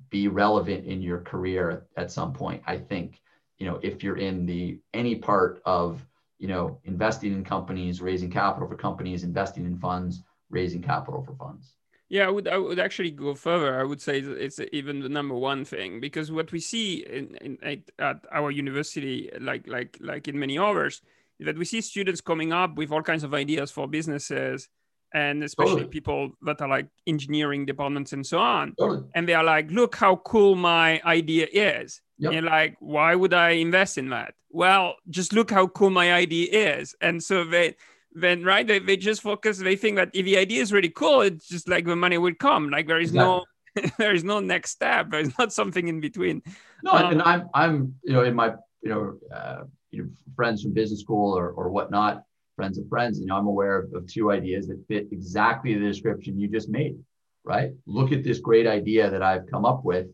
be 0.09 0.27
relevant 0.27 0.85
in 0.85 1.01
your 1.01 1.21
career 1.21 1.87
at 1.95 2.11
some 2.11 2.33
point. 2.33 2.61
I 2.67 2.77
think 2.77 3.21
you 3.57 3.65
know 3.65 3.79
if 3.81 4.03
you're 4.03 4.17
in 4.17 4.45
the 4.45 4.79
any 4.93 5.15
part 5.15 5.61
of 5.65 6.05
you 6.39 6.47
know 6.47 6.79
investing 6.83 7.33
in 7.33 7.43
companies, 7.43 8.01
raising 8.01 8.29
capital 8.29 8.67
for 8.67 8.75
companies, 8.75 9.23
investing 9.23 9.65
in 9.65 9.77
funds, 9.77 10.23
raising 10.49 10.81
capital 10.81 11.23
for 11.23 11.35
funds. 11.35 11.75
Yeah, 12.07 12.27
I 12.27 12.29
would 12.29 12.47
I 12.47 12.57
would 12.57 12.79
actually 12.79 13.11
go 13.11 13.33
further. 13.33 13.79
I 13.79 13.83
would 13.83 14.01
say 14.01 14.19
it's 14.19 14.59
even 14.71 14.99
the 14.99 15.09
number 15.09 15.33
one 15.33 15.65
thing 15.65 15.99
because 15.99 16.31
what 16.31 16.51
we 16.51 16.59
see 16.59 17.05
in, 17.05 17.35
in 17.41 17.57
at, 17.63 17.79
at 17.97 18.25
our 18.31 18.51
university, 18.51 19.29
like 19.39 19.67
like 19.67 19.97
like 19.99 20.27
in 20.27 20.37
many 20.37 20.57
others, 20.57 21.01
that 21.39 21.57
we 21.57 21.65
see 21.65 21.81
students 21.81 22.21
coming 22.21 22.53
up 22.53 22.75
with 22.75 22.91
all 22.91 23.01
kinds 23.01 23.23
of 23.23 23.33
ideas 23.33 23.71
for 23.71 23.87
businesses, 23.87 24.69
and 25.13 25.43
especially 25.43 25.73
Totally. 25.73 25.89
people 25.89 26.31
that 26.41 26.61
are 26.61 26.67
like 26.67 26.87
engineering 27.07 27.65
departments 27.65 28.13
and 28.13 28.25
so 28.25 28.39
on. 28.39 28.73
Totally. 28.79 29.03
And 29.15 29.27
they 29.27 29.33
are 29.33 29.43
like, 29.43 29.71
"Look 29.71 29.95
how 29.95 30.17
cool 30.17 30.55
my 30.55 31.01
idea 31.05 31.47
is." 31.51 32.01
Yep. 32.17 32.31
And 32.31 32.33
you're 32.33 32.51
like, 32.51 32.75
"Why 32.79 33.15
would 33.15 33.33
I 33.33 33.51
invest 33.51 33.97
in 33.97 34.09
that?" 34.09 34.33
Well, 34.49 34.95
just 35.09 35.33
look 35.33 35.51
how 35.51 35.67
cool 35.67 35.89
my 35.89 36.13
idea 36.13 36.77
is, 36.77 36.95
and 37.01 37.21
so 37.21 37.43
they 37.43 37.75
then 38.15 38.43
right 38.43 38.65
they, 38.65 38.79
they 38.79 38.95
just 38.95 39.21
focus 39.21 39.57
they 39.57 39.75
think 39.75 39.97
that 39.97 40.09
if 40.13 40.23
the 40.23 40.37
idea 40.37 40.61
is 40.61 40.71
really 40.71 40.89
cool 40.89 41.19
it's 41.19 41.49
just 41.49 41.67
like 41.67 41.85
the 41.85 41.95
money 41.97 42.17
will 42.17 42.33
come 42.33 42.69
like 42.69 42.87
there 42.87 43.01
is 43.01 43.13
no 43.13 43.43
there 43.97 44.15
is 44.15 44.23
no 44.23 44.39
next 44.39 44.71
step 44.71 45.11
there's 45.11 45.37
not 45.37 45.51
something 45.51 45.89
in 45.89 45.99
between 45.99 46.41
No, 46.81 46.91
Um, 46.93 47.11
and 47.11 47.21
I'm 47.21 47.49
I'm 47.53 47.95
you 48.03 48.13
know 48.13 48.23
in 48.23 48.33
my 48.33 48.53
you 48.81 48.89
know 48.89 49.35
uh, 49.35 49.63
you 49.91 50.03
know 50.03 50.09
friends 50.35 50.61
from 50.61 50.71
business 50.73 51.01
school 51.01 51.37
or 51.37 51.49
or 51.49 51.69
whatnot, 51.69 52.23
friends 52.55 52.77
of 52.77 52.87
friends. 52.87 53.19
You 53.19 53.27
know, 53.27 53.37
I'm 53.37 53.47
aware 53.47 53.77
of, 53.77 53.93
of 53.93 54.07
two 54.07 54.31
ideas 54.31 54.67
that 54.67 54.83
fit 54.87 55.07
exactly 55.11 55.73
the 55.73 55.85
description 55.85 56.39
you 56.39 56.47
just 56.47 56.69
made. 56.69 56.97
Right? 57.43 57.71
Look 57.85 58.11
at 58.11 58.23
this 58.23 58.39
great 58.39 58.65
idea 58.65 59.09
that 59.09 59.21
I've 59.21 59.47
come 59.47 59.65
up 59.65 59.85
with. 59.85 60.07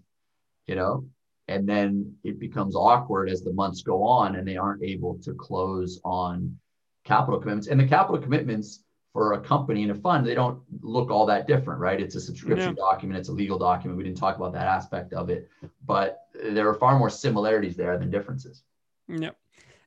You 0.68 0.76
know, 0.76 1.06
and 1.48 1.68
then 1.68 2.16
it 2.24 2.40
becomes 2.40 2.76
awkward 2.76 3.30
as 3.30 3.42
the 3.42 3.54
months 3.54 3.82
go 3.82 4.04
on, 4.04 4.36
and 4.36 4.48
they 4.48 4.58
aren't 4.58 4.84
able 4.84 5.18
to 5.24 5.34
close 5.34 6.00
on 6.04 6.58
capital 7.04 7.40
commitments. 7.40 7.68
And 7.68 7.80
the 7.80 7.88
capital 7.88 8.22
commitments 8.22 8.84
for 9.14 9.34
a 9.34 9.42
company 9.42 9.84
and 9.84 9.92
a 9.92 9.96
fund, 9.96 10.26
they 10.26 10.36
don't 10.36 10.62
look 10.82 11.12
all 11.12 11.26
that 11.26 11.48
different, 11.48 11.80
right? 11.80 12.00
It's 12.00 12.16
a 12.16 12.22
subscription 12.22 12.76
document, 12.76 13.20
it's 13.20 13.30
a 13.30 13.34
legal 13.34 13.58
document. 13.58 13.98
We 13.98 14.04
didn't 14.04 14.18
talk 14.18 14.38
about 14.38 14.54
that 14.54 14.68
aspect 14.68 15.14
of 15.14 15.30
it, 15.30 15.50
but 15.86 16.28
there 16.34 16.70
are 16.70 16.74
far 16.74 16.98
more 16.98 17.10
similarities 17.10 17.76
there 17.76 17.98
than 17.98 18.10
differences. 18.10 18.64
yeah 19.10 19.32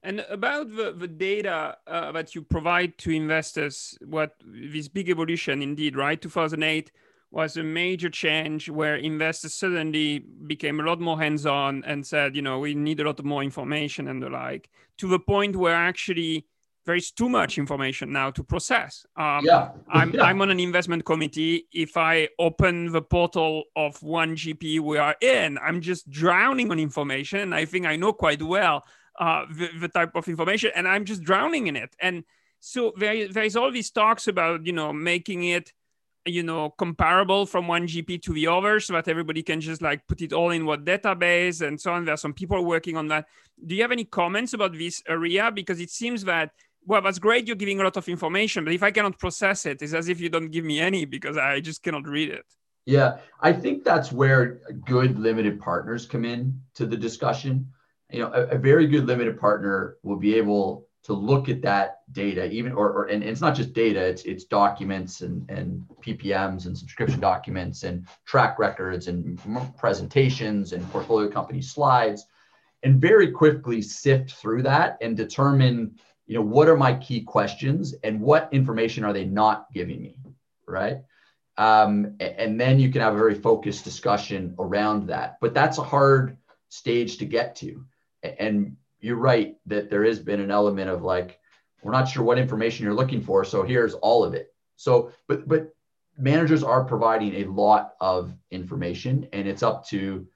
and 0.04 0.20
about 0.28 0.68
the, 0.76 0.92
the 0.92 1.08
data 1.08 1.76
uh, 1.86 2.12
that 2.12 2.34
you 2.34 2.42
provide 2.42 2.96
to 2.98 3.10
investors 3.10 3.98
what 4.04 4.34
this 4.44 4.86
big 4.86 5.08
evolution 5.08 5.62
indeed 5.62 5.96
right 5.96 6.20
2008 6.20 6.92
was 7.30 7.56
a 7.56 7.64
major 7.64 8.08
change 8.08 8.68
where 8.68 8.94
investors 8.94 9.54
suddenly 9.54 10.24
became 10.46 10.78
a 10.78 10.84
lot 10.84 11.00
more 11.00 11.18
hands-on 11.18 11.82
and 11.84 12.06
said 12.06 12.36
you 12.36 12.42
know 12.42 12.60
we 12.60 12.74
need 12.74 13.00
a 13.00 13.04
lot 13.04 13.22
more 13.24 13.42
information 13.42 14.06
and 14.06 14.22
the 14.22 14.28
like 14.28 14.68
to 14.98 15.08
the 15.08 15.18
point 15.18 15.56
where 15.56 15.74
actually 15.74 16.46
there 16.86 16.94
is 16.94 17.10
too 17.10 17.30
much 17.30 17.56
information 17.56 18.12
now 18.12 18.30
to 18.30 18.44
process 18.44 19.06
um, 19.16 19.42
yeah. 19.42 19.70
I'm, 19.88 20.12
Yeah. 20.12 20.24
I'm 20.24 20.42
on 20.42 20.50
an 20.50 20.60
investment 20.60 21.06
committee. 21.06 21.66
If 21.72 21.96
I 21.96 22.28
open 22.38 22.92
the 22.92 23.00
portal 23.00 23.64
of 23.74 24.00
one 24.02 24.36
GP 24.36 24.80
we 24.80 24.98
are 24.98 25.16
in, 25.22 25.56
I'm 25.58 25.80
just 25.80 26.10
drowning 26.10 26.70
on 26.70 26.78
information. 26.78 27.54
I 27.54 27.64
think 27.64 27.86
I 27.86 27.96
know 27.96 28.12
quite 28.12 28.42
well 28.42 28.84
uh, 29.18 29.44
the, 29.50 29.68
the 29.80 29.88
type 29.88 30.14
of 30.14 30.28
information, 30.28 30.70
and 30.74 30.88
I'm 30.88 31.04
just 31.04 31.22
drowning 31.22 31.66
in 31.66 31.76
it. 31.76 31.94
And 32.00 32.24
so 32.60 32.92
there, 32.96 33.28
there 33.28 33.44
is 33.44 33.56
all 33.56 33.70
these 33.70 33.90
talks 33.90 34.28
about, 34.28 34.66
you 34.66 34.72
know, 34.72 34.92
making 34.92 35.44
it, 35.44 35.72
you 36.24 36.42
know, 36.42 36.70
comparable 36.70 37.44
from 37.44 37.68
one 37.68 37.86
GP 37.86 38.22
to 38.22 38.32
the 38.32 38.46
other 38.46 38.80
so 38.80 38.94
that 38.94 39.08
everybody 39.08 39.42
can 39.42 39.60
just 39.60 39.82
like 39.82 40.06
put 40.06 40.22
it 40.22 40.32
all 40.32 40.50
in 40.50 40.64
one 40.64 40.84
database 40.84 41.60
and 41.66 41.78
so 41.78 41.92
on. 41.92 42.04
There 42.04 42.14
are 42.14 42.18
some 42.18 42.32
people 42.32 42.64
working 42.64 42.96
on 42.96 43.08
that. 43.08 43.26
Do 43.66 43.74
you 43.74 43.82
have 43.82 43.92
any 43.92 44.04
comments 44.04 44.54
about 44.54 44.72
this 44.72 45.02
area? 45.06 45.50
Because 45.52 45.80
it 45.80 45.90
seems 45.90 46.24
that 46.24 46.52
well, 46.86 47.02
that's 47.02 47.18
great. 47.18 47.46
You're 47.46 47.56
giving 47.56 47.80
a 47.80 47.84
lot 47.84 47.96
of 47.96 48.08
information, 48.08 48.64
but 48.64 48.74
if 48.74 48.82
I 48.82 48.90
cannot 48.90 49.18
process 49.18 49.66
it, 49.66 49.80
it's 49.80 49.94
as 49.94 50.08
if 50.08 50.20
you 50.20 50.28
don't 50.28 50.50
give 50.50 50.64
me 50.64 50.80
any 50.80 51.04
because 51.04 51.36
I 51.36 51.60
just 51.60 51.82
cannot 51.82 52.06
read 52.06 52.30
it. 52.30 52.44
Yeah, 52.86 53.18
I 53.40 53.52
think 53.52 53.84
that's 53.84 54.12
where 54.12 54.60
good 54.84 55.18
limited 55.18 55.58
partners 55.58 56.04
come 56.04 56.24
in 56.24 56.60
to 56.74 56.84
the 56.84 56.96
discussion. 56.96 57.72
You 58.14 58.20
know, 58.20 58.32
a, 58.32 58.56
a 58.56 58.58
very 58.58 58.86
good 58.86 59.06
limited 59.06 59.40
partner 59.40 59.96
will 60.04 60.16
be 60.16 60.36
able 60.36 60.86
to 61.02 61.12
look 61.12 61.48
at 61.48 61.60
that 61.62 62.00
data, 62.12 62.48
even 62.50 62.72
or, 62.72 62.90
or 62.90 63.04
and, 63.06 63.24
it's 63.24 63.40
not 63.40 63.56
just 63.56 63.72
data, 63.72 64.00
it's 64.00 64.22
it's 64.22 64.44
documents 64.44 65.20
and 65.20 65.50
and 65.50 65.84
PPMs 66.00 66.66
and 66.66 66.78
subscription 66.78 67.18
documents 67.18 67.82
and 67.82 68.06
track 68.24 68.58
records 68.58 69.08
and 69.08 69.38
presentations 69.76 70.72
and 70.72 70.88
portfolio 70.92 71.28
company 71.28 71.60
slides, 71.60 72.26
and 72.84 73.00
very 73.00 73.32
quickly 73.32 73.82
sift 73.82 74.30
through 74.32 74.62
that 74.62 74.96
and 75.02 75.16
determine, 75.16 75.98
you 76.26 76.36
know, 76.36 76.42
what 76.42 76.68
are 76.68 76.76
my 76.76 76.94
key 76.94 77.20
questions 77.20 77.94
and 78.04 78.20
what 78.20 78.48
information 78.52 79.04
are 79.04 79.12
they 79.12 79.24
not 79.24 79.66
giving 79.74 80.00
me, 80.00 80.16
right? 80.68 80.98
Um, 81.56 82.16
and 82.20 82.60
then 82.60 82.78
you 82.78 82.90
can 82.90 83.02
have 83.02 83.14
a 83.14 83.18
very 83.18 83.34
focused 83.34 83.84
discussion 83.84 84.54
around 84.58 85.08
that. 85.08 85.38
But 85.40 85.52
that's 85.52 85.78
a 85.78 85.82
hard 85.82 86.36
stage 86.68 87.18
to 87.18 87.24
get 87.24 87.56
to. 87.56 87.84
And 88.38 88.76
you're 89.00 89.16
right 89.16 89.56
that 89.66 89.90
there 89.90 90.04
has 90.04 90.18
been 90.18 90.40
an 90.40 90.50
element 90.50 90.90
of 90.90 91.02
like, 91.02 91.38
we're 91.82 91.92
not 91.92 92.08
sure 92.08 92.22
what 92.22 92.38
information 92.38 92.84
you're 92.84 92.94
looking 92.94 93.22
for. 93.22 93.44
So 93.44 93.62
here's 93.62 93.94
all 93.94 94.24
of 94.24 94.34
it. 94.34 94.54
So, 94.76 95.12
but, 95.28 95.46
but 95.46 95.74
managers 96.16 96.62
are 96.62 96.84
providing 96.84 97.34
a 97.36 97.44
lot 97.44 97.94
of 98.00 98.34
information 98.50 99.28
and 99.32 99.46
it's 99.46 99.62
up 99.62 99.86
to 99.88 100.26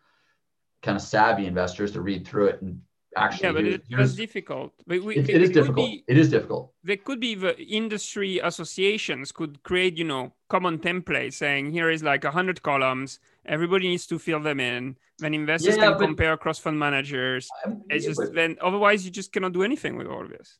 kind 0.82 0.96
of 0.96 1.02
savvy 1.02 1.46
investors 1.46 1.92
to 1.92 2.00
read 2.00 2.26
through 2.26 2.46
it 2.46 2.62
and 2.62 2.80
actually 3.16 3.46
yeah 3.46 3.52
but 3.52 3.64
it, 3.64 3.82
it's 3.88 4.14
difficult. 4.14 4.72
We, 4.86 5.00
we, 5.00 5.16
it, 5.16 5.28
it 5.28 5.42
is 5.42 5.50
difficult. 5.50 5.86
be, 5.86 6.04
it 6.06 6.18
is 6.18 6.30
difficult. 6.30 6.72
there 6.84 6.96
could 6.96 7.20
be 7.20 7.34
the 7.34 7.58
industry 7.58 8.38
associations 8.38 9.32
could 9.32 9.62
create 9.62 9.96
you 9.96 10.04
know 10.04 10.34
common 10.48 10.78
templates 10.78 11.34
saying 11.34 11.72
here 11.72 11.90
is 11.90 12.02
like 12.02 12.24
100 12.24 12.62
columns. 12.62 13.18
Everybody 13.44 13.88
needs 13.88 14.06
to 14.06 14.18
fill 14.18 14.40
them 14.40 14.60
in 14.60 14.96
then 15.18 15.34
investors 15.34 15.76
yeah, 15.76 15.90
can 15.90 15.98
compare 15.98 16.32
across 16.32 16.58
fund 16.58 16.78
managers 16.78 17.48
it's 17.90 18.06
just 18.06 18.32
then 18.34 18.56
otherwise 18.60 19.04
you 19.04 19.10
just 19.10 19.32
cannot 19.32 19.52
do 19.52 19.62
anything 19.62 19.96
with 19.96 20.06
all 20.06 20.22
of 20.22 20.30
this 20.30 20.58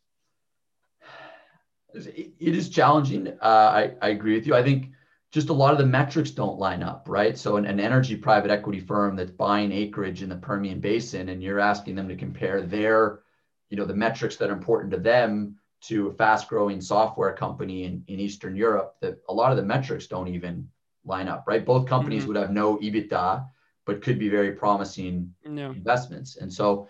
it 1.95 2.55
is 2.55 2.69
challenging 2.69 3.29
uh, 3.29 3.33
I, 3.43 3.93
I 4.03 4.09
agree 4.09 4.35
with 4.35 4.47
you 4.47 4.55
i 4.55 4.63
think 4.63 4.91
just 5.31 5.51
a 5.51 5.53
lot 5.53 5.73
of 5.73 5.79
the 5.79 5.87
metrics 5.87 6.31
don't 6.31 6.59
line 6.59 6.83
up, 6.83 7.07
right? 7.09 7.37
So 7.37 7.57
an, 7.57 7.67
an, 7.67 7.81
energy 7.81 8.17
private 8.17 8.51
equity 8.51 8.81
firm 8.81 9.15
that's 9.15 9.31
buying 9.31 9.73
acreage 9.73 10.23
in 10.23 10.29
the 10.29 10.37
Permian 10.37 10.81
Basin, 10.81 11.29
and 11.29 11.43
you're 11.43 11.61
asking 11.61 11.97
them 11.97 12.09
to 12.09 12.17
compare 12.17 12.63
their, 12.63 13.21
you 13.69 13.77
know, 13.77 13.85
the 13.85 13.95
metrics 13.95 14.37
that 14.37 14.49
are 14.49 14.55
important 14.55 14.91
to 14.93 14.99
them 14.99 15.57
to 15.83 16.09
a 16.09 16.13
fast-growing 16.15 16.81
software 16.81 17.35
company 17.35 17.85
in, 17.85 18.03
in 18.09 18.19
Eastern 18.19 18.57
Europe, 18.57 18.97
that 19.01 19.19
a 19.29 19.35
lot 19.35 19.51
of 19.51 19.59
the 19.59 19.63
metrics 19.63 20.07
don't 20.07 20.29
even 20.29 20.69
line 21.05 21.29
up, 21.29 21.45
right? 21.47 21.65
Both 21.65 21.87
companies 21.87 22.23
mm-hmm. 22.23 22.33
would 22.33 22.41
have 22.41 22.51
no 22.51 22.79
EBITDA, 22.79 23.47
but 23.89 24.03
could 24.03 24.19
be 24.21 24.29
very 24.29 24.53
promising 24.53 25.35
investments. 25.45 26.37
And 26.37 26.53
so 26.53 26.89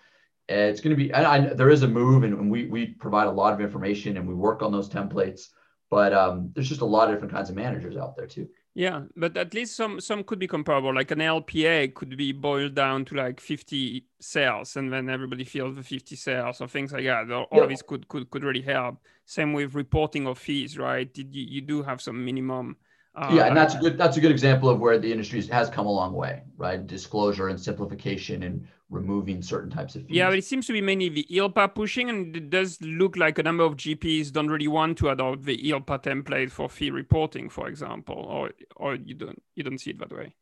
it's 0.49 0.83
going 0.83 0.95
to 0.95 1.03
be, 1.03 1.13
I, 1.15 1.37
I, 1.37 1.41
there 1.55 1.71
is 1.71 1.83
a 1.83 1.89
move, 1.89 2.25
and, 2.25 2.35
and 2.35 2.51
we 2.51 2.67
we 2.67 2.87
provide 2.87 3.29
a 3.29 3.37
lot 3.43 3.55
of 3.55 3.61
information, 3.63 4.19
and 4.19 4.29
we 4.29 4.35
work 4.35 4.61
on 4.63 4.71
those 4.71 4.91
templates 4.91 5.49
but 5.91 6.13
um, 6.13 6.51
there's 6.55 6.69
just 6.69 6.81
a 6.81 6.87
lot 6.87 7.09
of 7.09 7.15
different 7.15 7.33
kinds 7.33 7.51
of 7.51 7.57
managers 7.57 7.97
out 7.97 8.17
there 8.17 8.27
too. 8.27 8.49
Yeah, 8.75 9.03
but 9.17 9.37
at 9.37 9.55
least 9.55 9.75
some 9.75 10.01
some 10.01 10.23
could 10.23 10.39
be 10.39 10.47
comparable. 10.47 10.95
Like 10.95 11.11
an 11.11 11.19
LPA 11.19 11.95
could 11.95 12.17
be 12.17 12.33
boiled 12.33 12.75
down 12.75 13.05
to 13.07 13.17
like 13.17 13.41
50 13.41 14.07
sales, 14.21 14.77
and 14.77 14.93
then 14.93 15.09
everybody 15.09 15.45
feels 15.45 15.75
the 15.75 15.83
50 15.83 16.15
sales 16.15 16.61
or 16.61 16.69
things 16.69 16.93
like 16.93 17.05
that. 17.05 17.31
All 17.33 17.49
yeah. 17.53 17.63
of 17.63 17.71
this 17.71 17.83
could 17.83 18.07
could 18.09 18.31
could 18.31 18.45
really 18.45 18.63
help. 18.63 18.99
Same 19.25 19.53
with 19.53 19.75
reporting 19.75 20.27
of 20.27 20.39
fees, 20.39 20.79
right? 20.79 21.11
You, 21.17 21.25
you 21.31 21.61
do 21.61 21.83
have 21.83 22.01
some 22.01 22.25
minimum 22.25 22.77
uh, 23.19 23.35
yeah, 23.35 23.47
and 23.47 23.57
that's 23.57 23.75
a 23.75 23.79
good 23.79 23.99
that's 23.99 24.17
a 24.17 24.21
good 24.21 24.31
example 24.31 24.69
of 24.69 24.79
where 24.79 24.97
the 24.97 25.11
industry 25.11 25.43
has 25.43 25.69
come 25.69 25.87
a 25.87 25.91
long 25.91 26.13
way, 26.13 26.43
right? 26.57 26.87
Disclosure 26.87 27.49
and 27.49 27.61
simplification 27.61 28.45
and 28.45 28.69
removing 28.91 29.43
certain 29.43 29.69
types 29.69 29.97
of 29.97 30.03
fees. 30.03 30.17
Yeah, 30.17 30.29
but 30.29 30.39
it 30.39 30.45
seems 30.45 30.69
to 30.69 30.73
be 30.73 30.81
mainly 30.81 31.09
the 31.09 31.27
ILPA 31.29 31.75
pushing, 31.75 32.09
and 32.11 32.37
it 32.37 32.49
does 32.49 32.81
look 32.81 33.17
like 33.17 33.41
a 33.41 33.43
number 33.43 33.65
of 33.65 33.77
GPs 33.77 34.31
don't 34.31 34.47
really 34.47 34.69
want 34.69 34.99
to 34.99 35.09
adopt 35.09 35.43
the 35.43 35.59
ILPA 35.59 36.01
template 36.05 36.53
for 36.53 36.69
fee 36.69 36.93
reporting, 36.93 37.49
for 37.49 37.67
example, 37.67 38.15
or 38.15 38.53
or 38.77 38.95
you 38.95 39.15
don't 39.15 39.43
you 39.57 39.65
don't 39.65 39.79
see 39.79 39.91
it 39.91 39.99
that 39.99 40.13
way. 40.13 40.37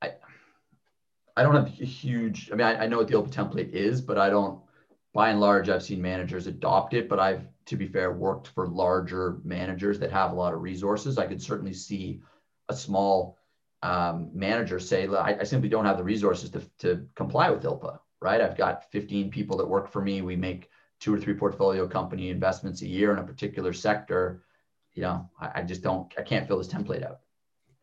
I 0.00 0.12
I 1.36 1.42
don't 1.42 1.54
have 1.54 1.66
a 1.66 1.84
huge. 1.84 2.50
I 2.50 2.54
mean, 2.54 2.66
I, 2.66 2.84
I 2.84 2.86
know 2.86 2.96
what 2.96 3.08
the 3.08 3.14
ILPA 3.14 3.30
template 3.30 3.72
is, 3.72 4.00
but 4.00 4.16
I 4.16 4.30
don't. 4.30 4.58
By 5.14 5.30
and 5.30 5.40
large, 5.40 5.68
I've 5.68 5.82
seen 5.82 6.02
managers 6.02 6.46
adopt 6.46 6.94
it, 6.94 7.08
but 7.08 7.18
I've 7.18 7.46
to 7.68 7.76
be 7.76 7.86
fair, 7.86 8.12
worked 8.12 8.48
for 8.48 8.66
larger 8.66 9.38
managers 9.44 9.98
that 9.98 10.10
have 10.10 10.32
a 10.32 10.34
lot 10.34 10.54
of 10.54 10.62
resources. 10.62 11.18
I 11.18 11.26
could 11.26 11.40
certainly 11.40 11.74
see 11.74 12.22
a 12.70 12.74
small 12.74 13.36
um, 13.82 14.30
manager 14.32 14.80
say, 14.80 15.06
I, 15.06 15.40
I, 15.40 15.44
simply 15.44 15.68
don't 15.68 15.84
have 15.84 15.98
the 15.98 16.02
resources 16.02 16.50
to, 16.50 16.62
to 16.78 17.06
comply 17.14 17.50
with 17.50 17.62
ILPA, 17.62 18.00
right? 18.20 18.40
I've 18.40 18.56
got 18.56 18.90
15 18.90 19.30
people 19.30 19.56
that 19.58 19.68
work 19.68 19.92
for 19.92 20.02
me. 20.02 20.22
We 20.22 20.34
make 20.34 20.70
two 20.98 21.14
or 21.14 21.20
three 21.20 21.34
portfolio 21.34 21.86
company 21.86 22.30
investments 22.30 22.82
a 22.82 22.88
year 22.88 23.12
in 23.12 23.18
a 23.18 23.22
particular 23.22 23.72
sector. 23.72 24.42
You 24.94 25.02
know, 25.02 25.30
I, 25.40 25.60
I 25.60 25.62
just 25.62 25.82
don't, 25.82 26.12
I 26.18 26.22
can't 26.22 26.48
fill 26.48 26.58
this 26.58 26.68
template 26.68 27.04
out. 27.04 27.20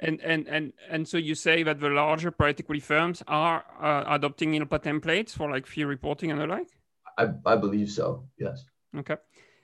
And 0.01 0.19
and 0.19 0.45
and 0.49 0.73
and 0.89 1.07
so 1.07 1.15
you 1.17 1.35
say 1.35 1.63
that 1.63 1.79
the 1.79 1.87
larger 1.87 2.29
private 2.29 2.59
equity 2.59 2.81
firms 2.81 3.23
are 3.27 3.63
uh, 3.79 4.03
adopting 4.07 4.51
ILPA 4.51 4.83
templates 4.83 5.29
for 5.29 5.49
like 5.49 5.65
fee 5.65 5.85
reporting 5.85 6.31
and 6.31 6.41
the 6.41 6.47
like. 6.47 6.74
I, 7.17 7.29
I 7.45 7.55
believe 7.55 7.89
so. 7.91 8.27
Yes. 8.37 8.65
Okay. 8.97 9.17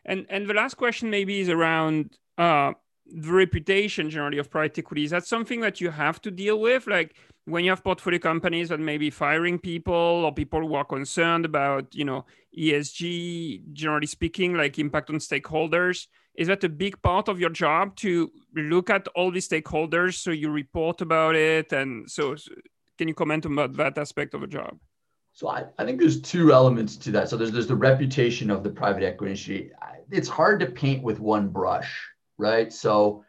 And 0.05 0.25
and 0.29 0.47
the 0.47 0.53
last 0.53 0.75
question 0.75 1.09
maybe 1.09 1.39
is 1.39 1.49
around 1.49 2.17
uh, 2.37 2.73
the 3.05 3.31
reputation 3.31 4.09
generally 4.09 4.37
of 4.37 4.49
private 4.49 4.77
equity. 4.79 5.03
Is 5.03 5.11
that 5.11 5.25
something 5.25 5.61
that 5.61 5.81
you 5.81 5.91
have 5.91 6.21
to 6.21 6.31
deal 6.31 6.59
with? 6.59 6.87
Like 6.87 7.15
when 7.45 7.63
you 7.63 7.71
have 7.71 7.83
portfolio 7.83 8.19
companies 8.19 8.69
that 8.69 8.79
may 8.79 8.97
be 8.97 9.09
firing 9.09 9.59
people 9.59 9.93
or 9.93 10.33
people 10.33 10.61
who 10.61 10.75
are 10.75 10.85
concerned 10.85 11.45
about, 11.45 11.93
you 11.93 12.05
know, 12.05 12.25
ESG, 12.57 13.73
generally 13.73 14.07
speaking, 14.07 14.55
like 14.55 14.79
impact 14.79 15.09
on 15.09 15.17
stakeholders. 15.17 16.07
Is 16.35 16.47
that 16.47 16.63
a 16.63 16.69
big 16.69 17.01
part 17.01 17.27
of 17.27 17.39
your 17.39 17.49
job 17.49 17.95
to 17.97 18.31
look 18.55 18.89
at 18.89 19.07
all 19.09 19.31
the 19.31 19.39
stakeholders 19.39 20.15
so 20.15 20.31
you 20.31 20.49
report 20.49 21.01
about 21.01 21.35
it? 21.35 21.73
And 21.73 22.09
so, 22.09 22.35
can 22.97 23.07
you 23.07 23.13
comment 23.13 23.45
about 23.45 23.73
that 23.73 23.97
aspect 23.97 24.33
of 24.33 24.43
a 24.43 24.47
job? 24.47 24.77
So 25.33 25.47
I, 25.47 25.65
I 25.77 25.85
think 25.85 25.99
there's 25.99 26.21
two 26.21 26.51
elements 26.51 26.97
to 26.97 27.11
that. 27.11 27.29
So 27.29 27.37
there's 27.37 27.51
there's 27.51 27.67
the 27.67 27.75
reputation 27.75 28.49
of 28.49 28.63
the 28.63 28.69
private 28.69 29.03
equity 29.03 29.31
industry. 29.31 29.71
It's 30.11 30.27
hard 30.27 30.59
to 30.59 30.65
paint 30.65 31.03
with 31.03 31.19
one 31.19 31.47
brush, 31.47 32.09
right? 32.37 32.71
So, 32.71 33.23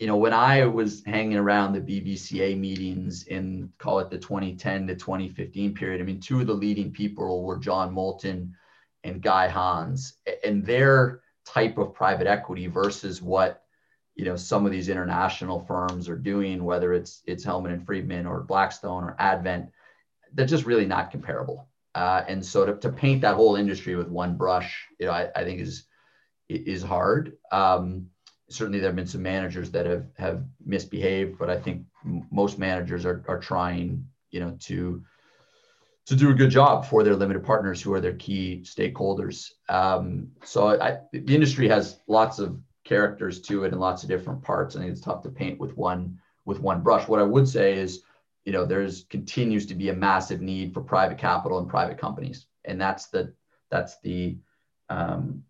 you 0.00 0.08
know, 0.08 0.16
when 0.16 0.32
I 0.32 0.64
was 0.66 1.04
hanging 1.04 1.36
around 1.36 1.72
the 1.72 1.80
BVCA 1.80 2.58
meetings 2.58 3.24
in 3.24 3.72
call 3.78 4.00
it 4.00 4.10
the 4.10 4.18
2010 4.18 4.88
to 4.88 4.96
2015 4.96 5.74
period, 5.74 6.00
I 6.00 6.04
mean, 6.04 6.20
two 6.20 6.40
of 6.40 6.48
the 6.48 6.54
leading 6.54 6.90
people 6.90 7.44
were 7.44 7.58
John 7.58 7.92
Moulton 7.92 8.56
and 9.04 9.22
Guy 9.22 9.46
Hands, 9.46 10.14
and 10.42 10.64
their 10.64 11.20
type 11.46 11.78
of 11.78 11.94
private 11.94 12.26
equity 12.26 12.66
versus 12.66 13.22
what 13.22 13.62
you 14.16 14.24
know 14.24 14.36
some 14.36 14.66
of 14.66 14.72
these 14.72 14.88
international 14.88 15.60
firms 15.60 16.08
are 16.08 16.16
doing, 16.16 16.64
whether 16.64 16.92
it's 16.92 17.22
it's 17.26 17.44
Hellman 17.44 17.72
and 17.72 17.86
Friedman 17.86 18.26
or 18.26 18.40
Blackstone 18.40 19.04
or 19.04 19.14
Advent 19.20 19.70
they're 20.34 20.46
just 20.46 20.66
really 20.66 20.86
not 20.86 21.10
comparable. 21.10 21.68
Uh, 21.94 22.24
and 22.26 22.44
so 22.44 22.66
to, 22.66 22.74
to 22.74 22.88
paint 22.90 23.20
that 23.20 23.36
whole 23.36 23.56
industry 23.56 23.94
with 23.94 24.08
one 24.08 24.36
brush, 24.36 24.86
you 24.98 25.06
know, 25.06 25.12
I, 25.12 25.30
I 25.34 25.44
think 25.44 25.60
is 25.60 25.86
is 26.48 26.82
hard. 26.82 27.36
Um, 27.52 28.10
certainly, 28.50 28.80
there 28.80 28.88
have 28.88 28.96
been 28.96 29.06
some 29.06 29.22
managers 29.22 29.70
that 29.70 29.86
have 29.86 30.06
have 30.18 30.44
misbehaved, 30.64 31.38
but 31.38 31.50
I 31.50 31.58
think 31.58 31.84
most 32.30 32.58
managers 32.58 33.04
are 33.04 33.24
are 33.28 33.38
trying, 33.38 34.06
you 34.30 34.40
know, 34.40 34.56
to 34.62 35.02
to 36.06 36.16
do 36.16 36.30
a 36.30 36.34
good 36.34 36.50
job 36.50 36.84
for 36.84 37.02
their 37.02 37.16
limited 37.16 37.44
partners 37.44 37.80
who 37.80 37.92
are 37.94 38.00
their 38.00 38.14
key 38.14 38.62
stakeholders. 38.64 39.52
Um, 39.68 40.32
so 40.42 40.78
I, 40.80 40.98
the 41.12 41.34
industry 41.34 41.68
has 41.68 42.00
lots 42.08 42.38
of 42.38 42.60
characters 42.84 43.40
to 43.40 43.64
it 43.64 43.72
and 43.72 43.80
lots 43.80 44.02
of 44.02 44.08
different 44.10 44.42
parts. 44.42 44.76
I 44.76 44.80
think 44.80 44.92
it's 44.92 45.00
tough 45.00 45.22
to 45.22 45.30
paint 45.30 45.58
with 45.58 45.76
one 45.76 46.18
with 46.44 46.60
one 46.60 46.82
brush. 46.82 47.08
What 47.08 47.20
I 47.20 47.24
would 47.24 47.48
say 47.48 47.74
is 47.74 48.02
you 48.44 48.52
know 48.52 48.64
there's 48.64 49.04
continues 49.04 49.66
to 49.66 49.74
be 49.74 49.88
a 49.88 49.94
massive 49.94 50.40
need 50.40 50.72
for 50.74 50.80
private 50.80 51.18
capital 51.18 51.58
and 51.58 51.68
private 51.68 51.98
companies. 51.98 52.46
And 52.64 52.80
that's 52.80 53.06
the 53.06 53.34
that's 53.70 54.00
the 54.00 54.38
um, 54.88 55.42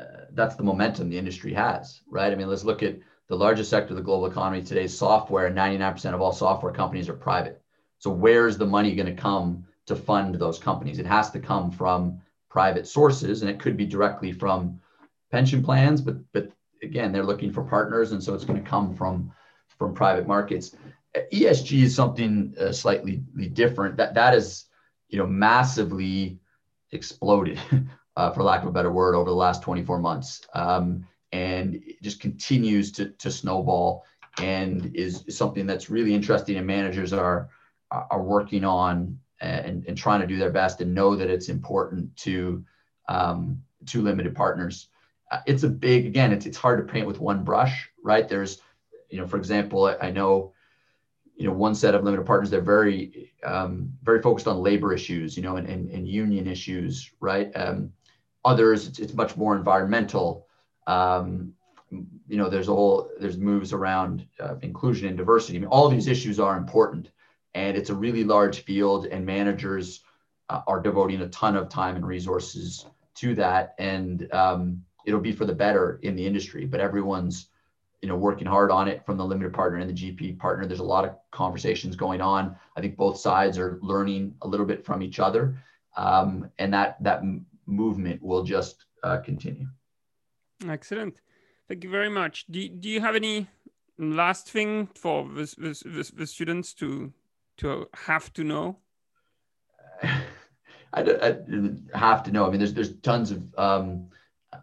uh, 0.00 0.26
that's 0.32 0.56
the 0.56 0.62
momentum 0.62 1.08
the 1.08 1.18
industry 1.18 1.52
has 1.52 2.00
right? 2.10 2.32
I 2.32 2.34
mean 2.34 2.48
let's 2.48 2.64
look 2.64 2.82
at 2.82 2.98
the 3.28 3.36
largest 3.36 3.70
sector 3.70 3.92
of 3.92 3.96
the 3.96 4.02
global 4.02 4.26
economy 4.26 4.62
today 4.62 4.86
software. 4.86 5.50
99% 5.50 6.12
of 6.12 6.20
all 6.20 6.32
software 6.32 6.72
companies 6.72 7.08
are 7.08 7.14
private. 7.14 7.62
So 7.98 8.10
where's 8.10 8.58
the 8.58 8.66
money 8.66 8.94
going 8.94 9.14
to 9.14 9.20
come 9.20 9.64
to 9.86 9.96
fund 9.96 10.34
those 10.34 10.58
companies? 10.58 10.98
It 10.98 11.06
has 11.06 11.30
to 11.30 11.40
come 11.40 11.70
from 11.70 12.20
private 12.54 12.86
sources 12.86 13.42
and 13.42 13.50
it 13.50 13.58
could 13.58 13.76
be 13.76 13.84
directly 13.84 14.30
from 14.30 14.80
pension 15.32 15.60
plans 15.60 16.00
but 16.00 16.14
but 16.32 16.48
again 16.84 17.10
they're 17.10 17.24
looking 17.24 17.52
for 17.52 17.64
partners 17.64 18.12
and 18.12 18.22
so 18.22 18.32
it's 18.32 18.44
going 18.44 18.62
to 18.62 18.70
come 18.70 18.94
from 18.94 19.32
from 19.76 19.92
private 19.92 20.28
markets 20.28 20.76
ESG 21.32 21.82
is 21.82 21.94
something 21.94 22.54
uh, 22.60 22.72
slightly 22.72 23.16
different. 23.52 23.96
That 23.96 24.14
that 24.14 24.34
is, 24.34 24.66
you 25.08 25.18
know, 25.18 25.26
massively 25.26 26.40
exploded, 26.92 27.60
uh, 28.16 28.30
for 28.32 28.42
lack 28.42 28.62
of 28.62 28.68
a 28.68 28.72
better 28.72 28.92
word, 28.92 29.14
over 29.14 29.30
the 29.30 29.36
last 29.36 29.62
24 29.62 29.98
months. 30.00 30.42
Um, 30.54 31.06
and 31.32 31.74
it 31.74 32.02
just 32.02 32.20
continues 32.20 32.92
to, 32.92 33.10
to 33.10 33.30
snowball 33.30 34.04
and 34.38 34.94
is, 34.94 35.24
something 35.28 35.66
that's 35.66 35.90
really 35.90 36.14
interesting 36.14 36.56
and 36.56 36.66
managers 36.66 37.12
are 37.12 37.48
are 37.90 38.22
working 38.22 38.64
on 38.64 39.18
and, 39.40 39.84
and 39.86 39.96
trying 39.96 40.20
to 40.20 40.26
do 40.26 40.36
their 40.36 40.50
best 40.50 40.80
and 40.80 40.94
know 40.94 41.14
that 41.14 41.30
it's 41.30 41.48
important 41.48 42.16
to 42.16 42.64
um, 43.08 43.62
to 43.86 44.02
limited 44.02 44.34
partners. 44.34 44.88
Uh, 45.30 45.40
it's 45.46 45.62
a 45.62 45.68
big 45.68 46.06
again. 46.06 46.32
It's 46.32 46.46
it's 46.46 46.56
hard 46.56 46.84
to 46.84 46.92
paint 46.92 47.06
with 47.06 47.20
one 47.20 47.44
brush, 47.44 47.90
right? 48.02 48.28
There's, 48.28 48.60
you 49.10 49.20
know, 49.20 49.26
for 49.26 49.36
example, 49.36 49.86
I, 49.86 50.08
I 50.08 50.10
know, 50.10 50.53
you 51.36 51.46
know, 51.46 51.52
one 51.52 51.74
set 51.74 51.94
of 51.94 52.04
limited 52.04 52.24
partners 52.26 52.50
they're 52.50 52.60
very 52.60 53.32
um, 53.44 53.92
very 54.02 54.22
focused 54.22 54.46
on 54.46 54.58
labor 54.58 54.92
issues, 54.92 55.36
you 55.36 55.42
know, 55.42 55.56
and, 55.56 55.68
and, 55.68 55.90
and 55.90 56.08
union 56.08 56.46
issues, 56.46 57.10
right? 57.20 57.50
Um, 57.54 57.92
others, 58.44 58.86
it's, 58.86 58.98
it's 58.98 59.14
much 59.14 59.36
more 59.36 59.56
environmental. 59.56 60.46
Um, 60.86 61.52
you 61.90 62.36
know, 62.36 62.48
there's 62.48 62.68
a 62.68 62.74
whole 62.74 63.10
there's 63.20 63.36
moves 63.36 63.72
around 63.72 64.26
uh, 64.40 64.56
inclusion 64.62 65.08
and 65.08 65.16
diversity. 65.16 65.58
I 65.58 65.60
mean, 65.60 65.68
all 65.68 65.88
these 65.88 66.08
issues 66.08 66.40
are 66.40 66.56
important, 66.56 67.10
and 67.54 67.76
it's 67.76 67.90
a 67.90 67.94
really 67.94 68.24
large 68.24 68.60
field, 68.60 69.06
and 69.06 69.24
managers 69.24 70.02
uh, 70.50 70.62
are 70.66 70.80
devoting 70.80 71.20
a 71.20 71.28
ton 71.28 71.56
of 71.56 71.68
time 71.68 71.96
and 71.96 72.06
resources 72.06 72.86
to 73.16 73.34
that, 73.36 73.74
and 73.78 74.32
um, 74.32 74.82
it'll 75.04 75.20
be 75.20 75.32
for 75.32 75.44
the 75.44 75.54
better 75.54 76.00
in 76.02 76.16
the 76.16 76.26
industry. 76.26 76.64
But 76.64 76.80
everyone's 76.80 77.48
you 78.04 78.10
know 78.10 78.16
working 78.16 78.46
hard 78.46 78.70
on 78.70 78.86
it 78.86 79.02
from 79.06 79.16
the 79.16 79.24
limited 79.24 79.54
partner 79.54 79.78
and 79.78 79.88
the 79.88 79.94
GP 79.94 80.38
partner. 80.38 80.66
There's 80.66 80.86
a 80.88 80.92
lot 80.96 81.06
of 81.06 81.16
conversations 81.30 81.96
going 81.96 82.20
on. 82.20 82.54
I 82.76 82.82
think 82.82 82.98
both 82.98 83.16
sides 83.16 83.58
are 83.58 83.78
learning 83.80 84.34
a 84.42 84.46
little 84.46 84.66
bit 84.66 84.84
from 84.84 85.00
each 85.00 85.18
other, 85.20 85.56
um, 85.96 86.50
and 86.58 86.74
that 86.74 87.02
that 87.02 87.22
movement 87.64 88.22
will 88.22 88.44
just 88.44 88.84
uh, 89.02 89.20
continue. 89.24 89.68
Excellent. 90.68 91.14
Thank 91.66 91.82
you 91.82 91.88
very 91.88 92.10
much. 92.10 92.44
Do, 92.50 92.68
do 92.68 92.90
you 92.90 93.00
have 93.00 93.16
any 93.16 93.48
last 93.96 94.50
thing 94.50 94.90
for 94.94 95.26
the, 95.26 95.46
the, 95.56 96.12
the 96.14 96.26
students 96.26 96.74
to 96.74 97.10
to 97.56 97.88
have 97.94 98.34
to 98.34 98.44
know? 98.44 98.76
I, 100.02 100.20
I, 100.92 101.98
have 101.98 102.22
to 102.24 102.32
know. 102.32 102.46
I 102.46 102.50
mean, 102.50 102.58
there's 102.58 102.74
there's 102.74 102.96
tons 102.96 103.30
of 103.30 103.42
um, 103.56 104.08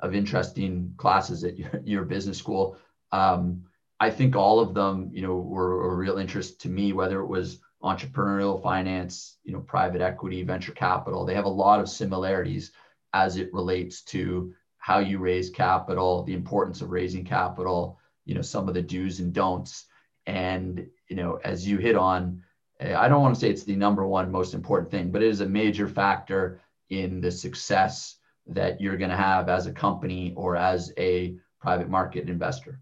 of 0.04 0.13
interesting 0.13 0.93
classes 0.97 1.43
at 1.43 1.58
your, 1.58 1.71
your 1.84 2.04
business 2.06 2.38
school. 2.38 2.77
Um, 3.12 3.63
I 4.00 4.10
think 4.10 4.36
all 4.36 4.60
of 4.60 4.74
them, 4.74 5.10
you 5.13 5.21
know, 5.21 5.36
were 5.36 5.91
a 5.91 5.95
real 5.95 6.17
interest 6.17 6.62
to 6.62 6.69
me. 6.69 6.93
Whether 6.93 7.19
it 7.19 7.28
was 7.28 7.60
entrepreneurial 7.84 8.62
finance, 8.62 9.38
you 9.43 9.54
know, 9.54 9.60
private 9.60 10.02
equity, 10.02 10.43
venture 10.43 10.71
capital, 10.71 11.26
they 11.26 11.36
have 11.36 11.45
a 11.45 11.50
lot 11.50 11.80
of 11.80 11.89
similarities 11.89 12.71
as 13.13 13.38
it 13.38 13.54
relates 13.54 14.02
to 14.04 14.54
how 14.78 15.00
you 15.00 15.19
raise 15.19 15.50
capital, 15.50 16.24
the 16.24 16.34
importance 16.34 16.82
of 16.82 16.89
raising 16.89 17.24
capital, 17.24 18.00
you 18.26 18.34
know, 18.34 18.41
some 18.41 18.67
of 18.67 18.74
the 18.74 18.82
do's 18.82 19.19
and 19.19 19.34
don'ts. 19.34 19.86
And, 20.26 20.88
you 21.08 21.15
know, 21.15 21.39
as 21.43 21.67
you 21.67 21.78
hit 21.78 21.95
on, 21.95 22.41
eh, 22.80 22.95
I 22.95 23.08
don't 23.08 23.21
want 23.21 23.36
to 23.36 23.41
say 23.41 23.50
it's 23.50 23.63
the 23.63 23.76
number 23.76 24.06
one 24.08 24.32
most 24.32 24.54
important 24.54 24.89
thing, 24.89 25.12
but 25.12 25.21
it 25.21 25.30
is 25.30 25.41
a 25.41 25.45
major 25.45 25.88
factor 25.88 26.62
in 26.89 27.21
the 27.21 27.32
success 27.32 28.17
that 28.47 28.82
you're 28.82 28.97
going 28.97 29.12
to 29.12 29.15
have 29.15 29.50
as 29.50 29.67
a 29.67 29.71
company 29.71 30.34
or 30.36 30.56
as 30.56 30.91
a 30.97 31.36
private 31.60 31.89
market 31.89 32.28
investor. 32.28 32.82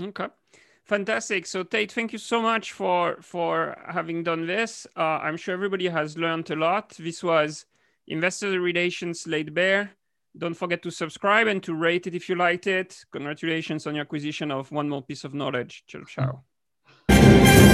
Okay. 0.00 0.26
Fantastic. 0.84 1.46
So 1.46 1.62
Tait, 1.62 1.90
thank 1.90 2.12
you 2.12 2.18
so 2.18 2.42
much 2.42 2.72
for 2.72 3.16
for 3.22 3.76
having 3.88 4.22
done 4.22 4.46
this. 4.46 4.86
Uh, 4.96 5.18
I'm 5.22 5.36
sure 5.36 5.54
everybody 5.54 5.88
has 5.88 6.18
learned 6.18 6.50
a 6.50 6.56
lot. 6.56 6.90
This 6.98 7.22
was 7.22 7.64
Investor 8.06 8.60
Relations 8.60 9.26
Laid 9.26 9.54
Bare. 9.54 9.92
Don't 10.36 10.54
forget 10.54 10.82
to 10.82 10.90
subscribe 10.90 11.46
and 11.46 11.62
to 11.62 11.74
rate 11.74 12.06
it 12.06 12.14
if 12.14 12.28
you 12.28 12.34
liked 12.34 12.66
it. 12.66 13.04
Congratulations 13.12 13.86
on 13.86 13.94
your 13.94 14.02
acquisition 14.02 14.50
of 14.50 14.70
one 14.72 14.88
more 14.88 15.02
piece 15.02 15.24
of 15.24 15.32
knowledge. 15.32 15.84
Ciao, 15.86 16.04
ciao. 16.04 17.73